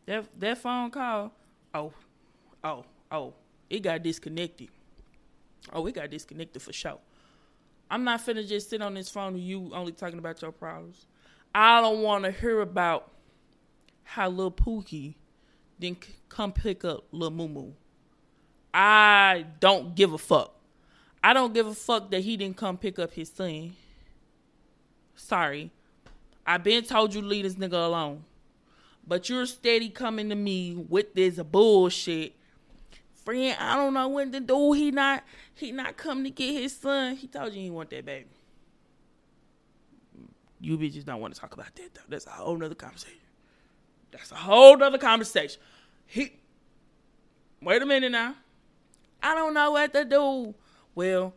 That 0.06 0.26
that 0.40 0.58
phone 0.58 0.90
call, 0.90 1.32
oh, 1.72 1.92
oh, 2.62 2.84
oh, 3.10 3.34
it 3.70 3.80
got 3.80 4.02
disconnected. 4.02 4.68
Oh, 5.72 5.86
it 5.86 5.94
got 5.94 6.10
disconnected 6.10 6.62
for 6.62 6.72
sure. 6.72 6.98
I'm 7.90 8.04
not 8.04 8.24
finna 8.24 8.46
just 8.46 8.70
sit 8.70 8.82
on 8.82 8.94
this 8.94 9.08
phone 9.08 9.34
with 9.34 9.42
you 9.42 9.70
only 9.74 9.92
talking 9.92 10.18
about 10.18 10.40
your 10.42 10.52
problems. 10.52 11.06
I 11.54 11.80
don't 11.80 12.02
want 12.02 12.24
to 12.24 12.32
hear 12.32 12.60
about 12.60 13.10
how 14.02 14.28
little 14.28 14.50
Pookie 14.50 15.14
didn't 15.78 16.06
come 16.28 16.52
pick 16.52 16.84
up 16.84 17.04
Moo 17.12 17.30
Moo. 17.30 17.72
I 18.72 19.46
don't 19.60 19.94
give 19.94 20.12
a 20.12 20.18
fuck. 20.18 20.54
I 21.22 21.32
don't 21.32 21.54
give 21.54 21.66
a 21.66 21.74
fuck 21.74 22.10
that 22.10 22.20
he 22.20 22.36
didn't 22.36 22.56
come 22.56 22.76
pick 22.76 22.98
up 22.98 23.12
his 23.12 23.30
son. 23.30 23.76
Sorry. 25.14 25.70
I 26.46 26.58
been 26.58 26.84
told 26.84 27.14
you 27.14 27.22
leave 27.22 27.44
this 27.44 27.54
nigga 27.54 27.86
alone. 27.86 28.24
But 29.06 29.28
you're 29.28 29.46
steady 29.46 29.90
coming 29.90 30.28
to 30.30 30.34
me 30.34 30.74
with 30.74 31.14
this 31.14 31.36
bullshit. 31.36 32.34
Friend, 33.24 33.56
I 33.58 33.76
don't 33.76 33.94
know 33.94 34.08
when 34.08 34.32
to 34.32 34.40
do. 34.40 34.72
He 34.72 34.90
not 34.90 35.24
he 35.54 35.72
not 35.72 35.96
coming 35.96 36.24
to 36.24 36.30
get 36.30 36.60
his 36.60 36.76
son. 36.76 37.16
He 37.16 37.26
told 37.26 37.54
you 37.54 37.62
he 37.62 37.70
want 37.70 37.90
that 37.90 38.04
baby. 38.04 38.26
You 40.60 40.78
bitches 40.78 41.04
don't 41.04 41.20
want 41.20 41.34
to 41.34 41.40
talk 41.40 41.54
about 41.54 41.74
that 41.74 41.94
though. 41.94 42.00
That's 42.08 42.26
a 42.26 42.30
whole 42.30 42.56
nother 42.56 42.74
conversation. 42.74 43.18
That's 44.10 44.30
a 44.30 44.36
whole 44.36 44.76
nother 44.76 44.98
conversation. 44.98 45.60
He 46.06 46.32
wait 47.62 47.80
a 47.80 47.86
minute 47.86 48.12
now. 48.12 48.34
I 49.22 49.34
don't 49.34 49.54
know 49.54 49.70
what 49.70 49.92
to 49.94 50.04
do. 50.04 50.54
Well, 50.94 51.34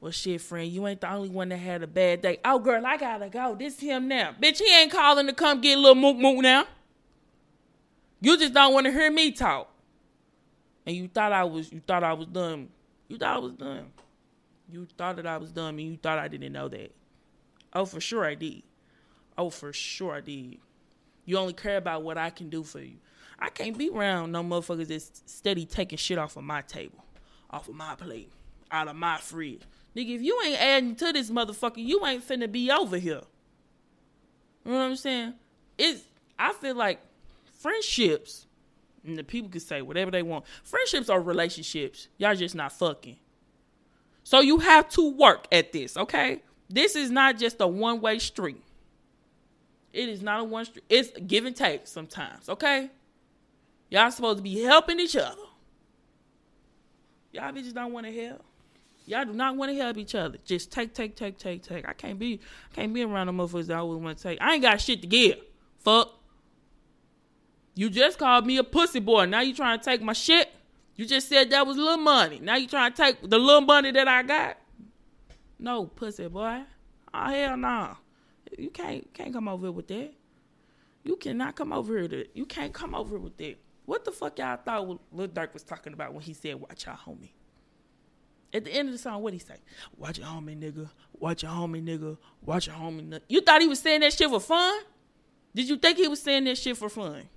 well 0.00 0.12
shit, 0.12 0.40
friend, 0.40 0.70
you 0.70 0.86
ain't 0.88 1.00
the 1.00 1.12
only 1.12 1.28
one 1.28 1.50
that 1.50 1.58
had 1.58 1.84
a 1.84 1.86
bad 1.86 2.20
day. 2.20 2.38
Oh 2.44 2.58
girl, 2.58 2.84
I 2.84 2.96
gotta 2.96 3.28
go. 3.28 3.54
This 3.54 3.78
him 3.78 4.08
now. 4.08 4.34
Bitch, 4.40 4.58
he 4.58 4.76
ain't 4.76 4.90
calling 4.90 5.26
to 5.28 5.32
come 5.32 5.60
get 5.60 5.78
a 5.78 5.80
little 5.80 5.94
mook 5.94 6.16
mook 6.16 6.38
now. 6.38 6.64
You 8.20 8.36
just 8.36 8.54
don't 8.54 8.74
want 8.74 8.86
to 8.86 8.92
hear 8.92 9.10
me 9.12 9.30
talk. 9.30 9.72
And 10.88 10.96
you 10.96 11.06
thought 11.06 11.32
I 11.32 11.44
was 11.44 11.70
you 11.70 11.82
thought 11.86 12.02
I 12.02 12.14
was 12.14 12.26
done. 12.26 12.70
You 13.08 13.18
thought 13.18 13.36
I 13.36 13.38
was 13.38 13.52
done. 13.52 13.88
You 14.72 14.88
thought 14.96 15.16
that 15.16 15.26
I 15.26 15.36
was 15.36 15.52
dumb 15.52 15.78
and 15.78 15.86
you 15.86 15.98
thought 15.98 16.18
I 16.18 16.28
didn't 16.28 16.50
know 16.50 16.66
that. 16.68 16.92
Oh, 17.74 17.84
for 17.84 18.00
sure 18.00 18.24
I 18.24 18.34
did. 18.34 18.62
Oh, 19.36 19.50
for 19.50 19.70
sure 19.74 20.14
I 20.14 20.22
did. 20.22 20.56
You 21.26 21.36
only 21.36 21.52
care 21.52 21.76
about 21.76 22.04
what 22.04 22.16
I 22.16 22.30
can 22.30 22.48
do 22.48 22.62
for 22.62 22.80
you. 22.80 22.96
I 23.38 23.50
can't 23.50 23.76
be 23.76 23.90
around 23.90 24.32
no 24.32 24.42
motherfuckers 24.42 24.88
that's 24.88 25.22
steady 25.26 25.66
taking 25.66 25.98
shit 25.98 26.16
off 26.16 26.38
of 26.38 26.44
my 26.44 26.62
table, 26.62 27.04
off 27.50 27.68
of 27.68 27.74
my 27.74 27.94
plate, 27.94 28.32
out 28.70 28.88
of 28.88 28.96
my 28.96 29.18
fridge. 29.18 29.60
Nigga, 29.94 30.16
if 30.16 30.22
you 30.22 30.40
ain't 30.46 30.58
adding 30.58 30.96
to 30.96 31.12
this 31.12 31.30
motherfucker, 31.30 31.84
you 31.84 32.04
ain't 32.06 32.26
finna 32.26 32.50
be 32.50 32.70
over 32.70 32.96
here. 32.96 33.20
You 34.64 34.72
know 34.72 34.78
what 34.78 34.84
I'm 34.84 34.96
saying? 34.96 35.34
It's 35.76 36.00
I 36.38 36.54
feel 36.54 36.74
like 36.74 37.00
friendships, 37.52 38.46
and 39.04 39.16
the 39.16 39.24
people 39.24 39.50
can 39.50 39.60
say 39.60 39.82
whatever 39.82 40.10
they 40.10 40.22
want. 40.22 40.44
Friendships 40.64 41.08
are 41.08 41.20
relationships. 41.20 42.08
Y'all 42.18 42.34
just 42.34 42.54
not 42.54 42.72
fucking. 42.72 43.16
So 44.24 44.40
you 44.40 44.58
have 44.58 44.88
to 44.90 45.10
work 45.10 45.46
at 45.50 45.72
this, 45.72 45.96
okay? 45.96 46.42
This 46.68 46.96
is 46.96 47.10
not 47.10 47.38
just 47.38 47.60
a 47.60 47.66
one 47.66 48.00
way 48.00 48.18
street. 48.18 48.62
It 49.92 50.08
is 50.08 50.22
not 50.22 50.40
a 50.40 50.44
one 50.44 50.66
street. 50.66 50.84
It's 50.88 51.10
give 51.26 51.46
and 51.46 51.56
take 51.56 51.86
sometimes, 51.86 52.48
okay? 52.48 52.90
Y'all 53.90 54.10
supposed 54.10 54.38
to 54.38 54.42
be 54.42 54.62
helping 54.62 55.00
each 55.00 55.16
other. 55.16 55.36
Y'all 57.32 57.52
bitches 57.52 57.72
don't 57.72 57.92
want 57.92 58.06
to 58.06 58.12
help. 58.12 58.44
Y'all 59.06 59.24
do 59.24 59.32
not 59.32 59.56
want 59.56 59.72
to 59.72 59.76
help 59.78 59.96
each 59.96 60.14
other. 60.14 60.36
Just 60.44 60.70
take, 60.70 60.92
take, 60.92 61.16
take, 61.16 61.38
take, 61.38 61.62
take. 61.62 61.88
I 61.88 61.94
can't 61.94 62.18
be, 62.18 62.40
I 62.70 62.74
can't 62.74 62.92
be 62.92 63.02
around 63.02 63.28
the 63.28 63.32
motherfuckers 63.32 63.66
that 63.68 63.78
always 63.78 64.02
want 64.02 64.18
to 64.18 64.22
take. 64.22 64.38
I 64.42 64.54
ain't 64.54 64.62
got 64.62 64.80
shit 64.82 65.00
to 65.00 65.06
give. 65.06 65.38
Fuck. 65.78 66.17
You 67.78 67.88
just 67.88 68.18
called 68.18 68.44
me 68.44 68.56
a 68.56 68.64
pussy 68.64 68.98
boy. 68.98 69.26
Now 69.26 69.40
you 69.40 69.54
trying 69.54 69.78
to 69.78 69.84
take 69.84 70.02
my 70.02 70.12
shit. 70.12 70.50
You 70.96 71.06
just 71.06 71.28
said 71.28 71.50
that 71.50 71.64
was 71.64 71.76
little 71.76 71.96
money. 71.96 72.40
Now 72.40 72.56
you 72.56 72.66
trying 72.66 72.92
to 72.92 72.96
take 72.96 73.22
the 73.22 73.38
little 73.38 73.60
money 73.60 73.92
that 73.92 74.08
I 74.08 74.24
got. 74.24 74.56
No, 75.60 75.86
pussy 75.86 76.26
boy. 76.26 76.62
Oh 77.14 77.26
hell 77.30 77.56
no. 77.56 77.68
Nah. 77.68 77.94
You 78.58 78.70
can't 78.70 79.14
can't 79.14 79.32
come 79.32 79.46
over 79.46 79.66
here 79.66 79.72
with 79.72 79.86
that. 79.86 80.12
You 81.04 81.14
cannot 81.14 81.54
come 81.54 81.72
over 81.72 81.96
here 81.96 82.08
to 82.08 82.26
you 82.34 82.46
can't 82.46 82.72
come 82.72 82.96
over 82.96 83.10
here 83.10 83.20
with 83.20 83.36
that. 83.36 83.54
What 83.86 84.04
the 84.04 84.10
fuck 84.10 84.40
y'all 84.40 84.56
thought 84.56 84.98
Lil 85.12 85.28
Durk 85.28 85.54
was 85.54 85.62
talking 85.62 85.92
about 85.92 86.12
when 86.12 86.22
he 86.22 86.34
said 86.34 86.60
watch 86.60 86.84
your 86.84 86.96
homie? 86.96 87.30
At 88.52 88.64
the 88.64 88.72
end 88.72 88.88
of 88.88 88.92
the 88.92 88.98
song, 88.98 89.22
what 89.22 89.34
he 89.34 89.38
say? 89.38 89.54
Watch 89.96 90.18
your 90.18 90.26
homie, 90.26 90.58
nigga. 90.58 90.90
Watch 91.12 91.44
your 91.44 91.52
homie, 91.52 91.84
nigga. 91.84 92.18
Watch 92.42 92.66
your 92.66 92.74
homie. 92.74 93.08
Nigga. 93.08 93.20
You 93.28 93.40
thought 93.40 93.60
he 93.60 93.68
was 93.68 93.78
saying 93.78 94.00
that 94.00 94.14
shit 94.14 94.28
for 94.28 94.40
fun? 94.40 94.80
Did 95.54 95.68
you 95.68 95.76
think 95.76 95.96
he 95.96 96.08
was 96.08 96.20
saying 96.20 96.42
that 96.42 96.58
shit 96.58 96.76
for 96.76 96.88
fun? 96.88 97.28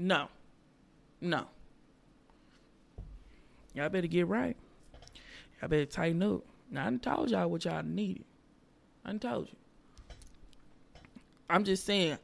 No. 0.00 0.28
No. 1.20 1.44
Y'all 3.74 3.90
better 3.90 4.06
get 4.06 4.26
right. 4.26 4.56
Y'all 5.60 5.68
better 5.68 5.84
tighten 5.84 6.22
up. 6.22 6.42
Now, 6.70 6.82
I 6.82 6.84
done 6.84 7.00
told 7.00 7.30
y'all 7.30 7.50
what 7.50 7.66
y'all 7.66 7.82
needed. 7.82 8.24
I 9.04 9.10
done 9.10 9.18
told 9.18 9.48
you. 9.48 9.56
I'm 11.50 11.64
just 11.64 11.84
saying, 11.84 12.16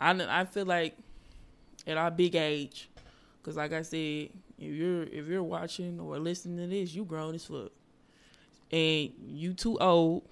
I, 0.00 0.10
I 0.40 0.44
feel 0.44 0.66
like 0.66 0.96
at 1.86 1.96
our 1.96 2.10
big 2.10 2.34
age, 2.34 2.88
Cause 3.44 3.56
like 3.56 3.74
I 3.74 3.82
said, 3.82 4.30
if 4.58 4.72
you're 4.72 5.02
if 5.02 5.26
you're 5.26 5.42
watching 5.42 6.00
or 6.00 6.18
listening 6.18 6.56
to 6.56 6.74
this, 6.74 6.94
you 6.94 7.04
grown 7.04 7.34
as 7.34 7.44
fuck, 7.44 7.72
and 8.72 9.10
you 9.26 9.52
too 9.52 9.76
old 9.78 10.22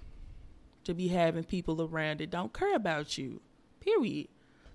to 0.84 0.94
be 0.94 1.08
having 1.08 1.44
people 1.44 1.82
around 1.82 2.20
that 2.20 2.30
don't 2.30 2.54
care 2.54 2.74
about 2.74 3.18
you. 3.18 3.42
Period. 3.80 4.28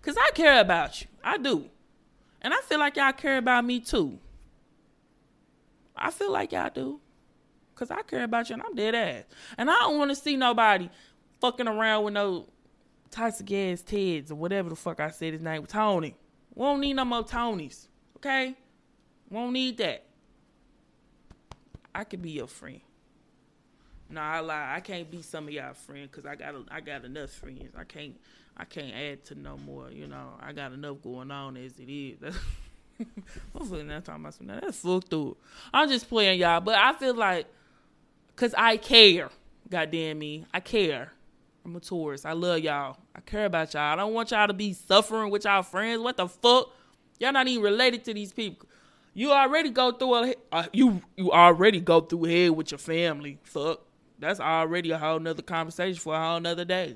Cause 0.04 0.16
I 0.16 0.30
care 0.36 0.62
about 0.62 1.02
you. 1.02 1.08
I 1.24 1.40
do, 1.40 1.68
and 2.42 2.54
I 2.54 2.62
feel 2.62 2.80
like 2.80 2.98
y'all 2.98 3.14
care 3.14 3.38
about 3.38 3.66
me 3.66 3.80
too. 3.80 4.20
I 5.96 6.12
feel 6.12 6.32
like 6.32 6.52
y'all 6.52 6.70
do. 6.74 7.00
Cause 7.76 7.92
I 7.92 8.02
care 8.02 8.24
about 8.24 8.50
you 8.50 8.54
and 8.54 8.64
I'm 8.64 8.74
dead 8.74 8.96
ass. 8.96 9.24
And 9.58 9.70
I 9.70 9.76
don't 9.76 10.00
want 10.00 10.10
to 10.10 10.16
see 10.16 10.36
nobody 10.36 10.90
fucking 11.40 11.68
around 11.68 12.06
with 12.06 12.14
no 12.16 12.48
toxic 13.12 13.52
ass 13.52 13.84
Teds 13.84 14.32
or 14.32 14.36
whatever 14.36 14.70
the 14.70 14.76
fuck 14.76 15.00
I 15.00 15.12
said 15.12 15.34
his 15.34 15.42
name 15.42 15.62
was 15.62 15.70
Tony. 15.70 16.16
We 16.56 16.64
don't 16.64 16.82
need 16.82 16.94
no 16.94 17.06
more 17.06 17.24
Tonys. 17.24 17.88
Okay? 18.16 18.56
Won't 19.30 19.54
need 19.54 19.78
that. 19.78 20.06
I 21.94 22.04
could 22.04 22.22
be 22.22 22.32
your 22.32 22.48
friend. 22.48 22.82
No, 24.10 24.22
I 24.22 24.40
lie. 24.40 24.76
I 24.76 24.80
can't 24.80 25.10
be 25.12 25.22
some 25.22 25.48
of 25.48 25.54
y'all 25.54 25.74
friends 25.74 26.10
because 26.12 26.26
I 26.26 26.36
got 26.36 26.56
I 26.72 26.82
got 26.82 27.06
enough 27.06 27.32
friends. 27.32 27.76
I 27.78 27.84
can't 27.84 28.16
I 28.56 28.66
can't 28.66 28.94
add 28.94 29.26
to 29.26 29.36
no 29.36 29.58
more. 29.58 29.92
You 29.92 30.08
know, 30.08 30.32
I 30.42 30.54
got 30.54 30.72
enough 30.72 31.02
going 31.02 31.32
on 31.32 31.58
as 31.58 31.74
it 31.78 31.92
is. 31.92 32.18
Hopefully, 33.54 33.84
not 33.84 34.06
talking 34.06 34.24
about 34.24 34.34
something 34.34 34.60
that's 34.60 34.80
fucked 34.80 35.14
up. 35.14 35.38
I'm 35.74 35.90
just 35.90 36.10
playing 36.10 36.40
y'all, 36.40 36.62
but 36.62 36.76
I 36.76 36.94
feel 36.94 37.16
like 37.16 37.48
because 38.28 38.54
I 38.58 38.78
care. 38.78 39.30
God 39.70 39.92
damn 39.92 40.18
me, 40.20 40.46
I 40.54 40.62
care. 40.62 41.12
I'm 41.66 41.76
a 41.76 41.82
tourist. 41.82 42.26
I 42.26 42.32
love 42.32 42.60
y'all. 42.60 42.98
I 43.14 43.20
care 43.20 43.46
about 43.46 43.74
y'all. 43.74 43.82
I 43.82 43.96
don't 43.98 44.14
want 44.14 44.32
y'all 44.32 44.48
to 44.48 44.54
be 44.54 44.72
suffering 44.72 45.30
with 45.30 45.44
y'all 45.44 45.64
friends. 45.64 46.02
What 46.02 46.16
the 46.16 46.28
fuck? 46.28 46.70
Y'all 47.20 47.34
not 47.34 47.48
even 47.48 47.62
related 47.62 48.06
to 48.06 48.14
these 48.14 48.32
people. 48.32 48.70
You 49.14 49.32
already 49.34 49.72
go 49.72 49.92
through 49.92 50.34
a 50.54 50.70
you 50.72 51.02
you 51.18 51.32
already 51.32 51.82
go 51.82 52.02
through 52.02 52.24
hell 52.24 52.54
with 52.54 52.72
your 52.72 52.78
family. 52.78 53.40
Fuck. 53.44 53.82
That's 54.20 54.40
already 54.40 54.92
a 54.92 54.98
whole 54.98 55.20
nother 55.20 55.44
conversation 55.44 56.00
for 56.00 56.16
a 56.16 56.20
whole 56.20 56.40
nother 56.40 56.66
day. 56.66 56.96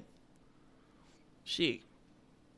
Shit. 1.44 1.82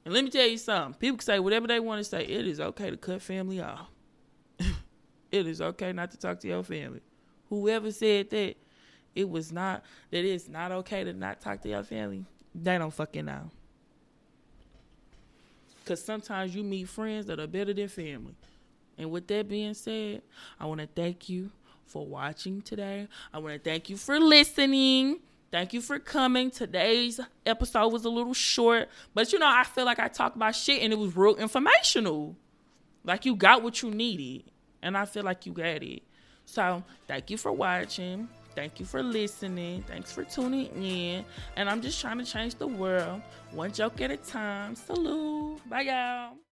And 0.05 0.13
let 0.13 0.23
me 0.23 0.29
tell 0.29 0.47
you 0.47 0.57
something. 0.57 0.99
People 0.99 1.17
can 1.17 1.25
say 1.25 1.39
whatever 1.39 1.67
they 1.67 1.79
want 1.79 1.99
to 1.99 2.03
say. 2.03 2.23
It 2.25 2.47
is 2.47 2.59
okay 2.59 2.89
to 2.89 2.97
cut 2.97 3.21
family 3.21 3.61
off. 3.61 3.87
it 5.31 5.47
is 5.47 5.61
okay 5.61 5.93
not 5.93 6.11
to 6.11 6.17
talk 6.17 6.39
to 6.41 6.47
your 6.47 6.63
family. 6.63 7.01
Whoever 7.49 7.91
said 7.91 8.29
that, 8.31 8.55
it 9.15 9.29
was 9.29 9.51
not 9.51 9.83
that 10.11 10.25
it's 10.25 10.47
not 10.47 10.71
okay 10.71 11.03
to 11.03 11.13
not 11.13 11.39
talk 11.39 11.61
to 11.61 11.69
your 11.69 11.83
family. 11.83 12.25
They 12.55 12.77
don't 12.77 12.93
fucking 12.93 13.25
know. 13.25 13.51
Cause 15.85 16.03
sometimes 16.03 16.55
you 16.55 16.63
meet 16.63 16.87
friends 16.87 17.25
that 17.25 17.39
are 17.39 17.47
better 17.47 17.73
than 17.73 17.89
family. 17.89 18.35
And 18.97 19.11
with 19.11 19.27
that 19.27 19.49
being 19.49 19.73
said, 19.73 20.21
I 20.59 20.65
want 20.65 20.79
to 20.79 20.87
thank 20.87 21.27
you 21.27 21.51
for 21.85 22.05
watching 22.05 22.61
today. 22.61 23.07
I 23.33 23.39
want 23.39 23.53
to 23.53 23.59
thank 23.59 23.89
you 23.89 23.97
for 23.97 24.19
listening. 24.19 25.19
Thank 25.51 25.73
you 25.73 25.81
for 25.81 25.99
coming. 25.99 26.49
Today's 26.49 27.19
episode 27.45 27.93
was 27.93 28.05
a 28.05 28.09
little 28.09 28.33
short, 28.33 28.89
but 29.13 29.31
you 29.31 29.37
know, 29.37 29.47
I 29.47 29.63
feel 29.63 29.85
like 29.85 29.99
I 29.99 30.07
talked 30.07 30.35
about 30.35 30.55
shit 30.55 30.81
and 30.81 30.91
it 30.91 30.97
was 30.97 31.15
real 31.15 31.35
informational. 31.35 32.35
Like 33.03 33.25
you 33.25 33.35
got 33.35 33.61
what 33.61 33.81
you 33.81 33.91
needed, 33.91 34.49
and 34.81 34.97
I 34.97 35.05
feel 35.05 35.23
like 35.23 35.45
you 35.45 35.51
got 35.53 35.83
it. 35.83 36.03
So, 36.45 36.83
thank 37.07 37.29
you 37.29 37.37
for 37.37 37.51
watching. 37.51 38.27
Thank 38.55 38.79
you 38.79 38.85
for 38.85 39.01
listening. 39.01 39.83
Thanks 39.83 40.11
for 40.11 40.23
tuning 40.23 40.67
in. 40.83 41.25
And 41.55 41.69
I'm 41.69 41.81
just 41.81 41.99
trying 41.99 42.19
to 42.19 42.25
change 42.25 42.55
the 42.55 42.67
world 42.67 43.21
one 43.51 43.71
joke 43.71 43.99
at 44.01 44.11
a 44.11 44.17
time. 44.17 44.75
Salute. 44.75 45.67
Bye, 45.69 45.81
y'all. 45.81 46.35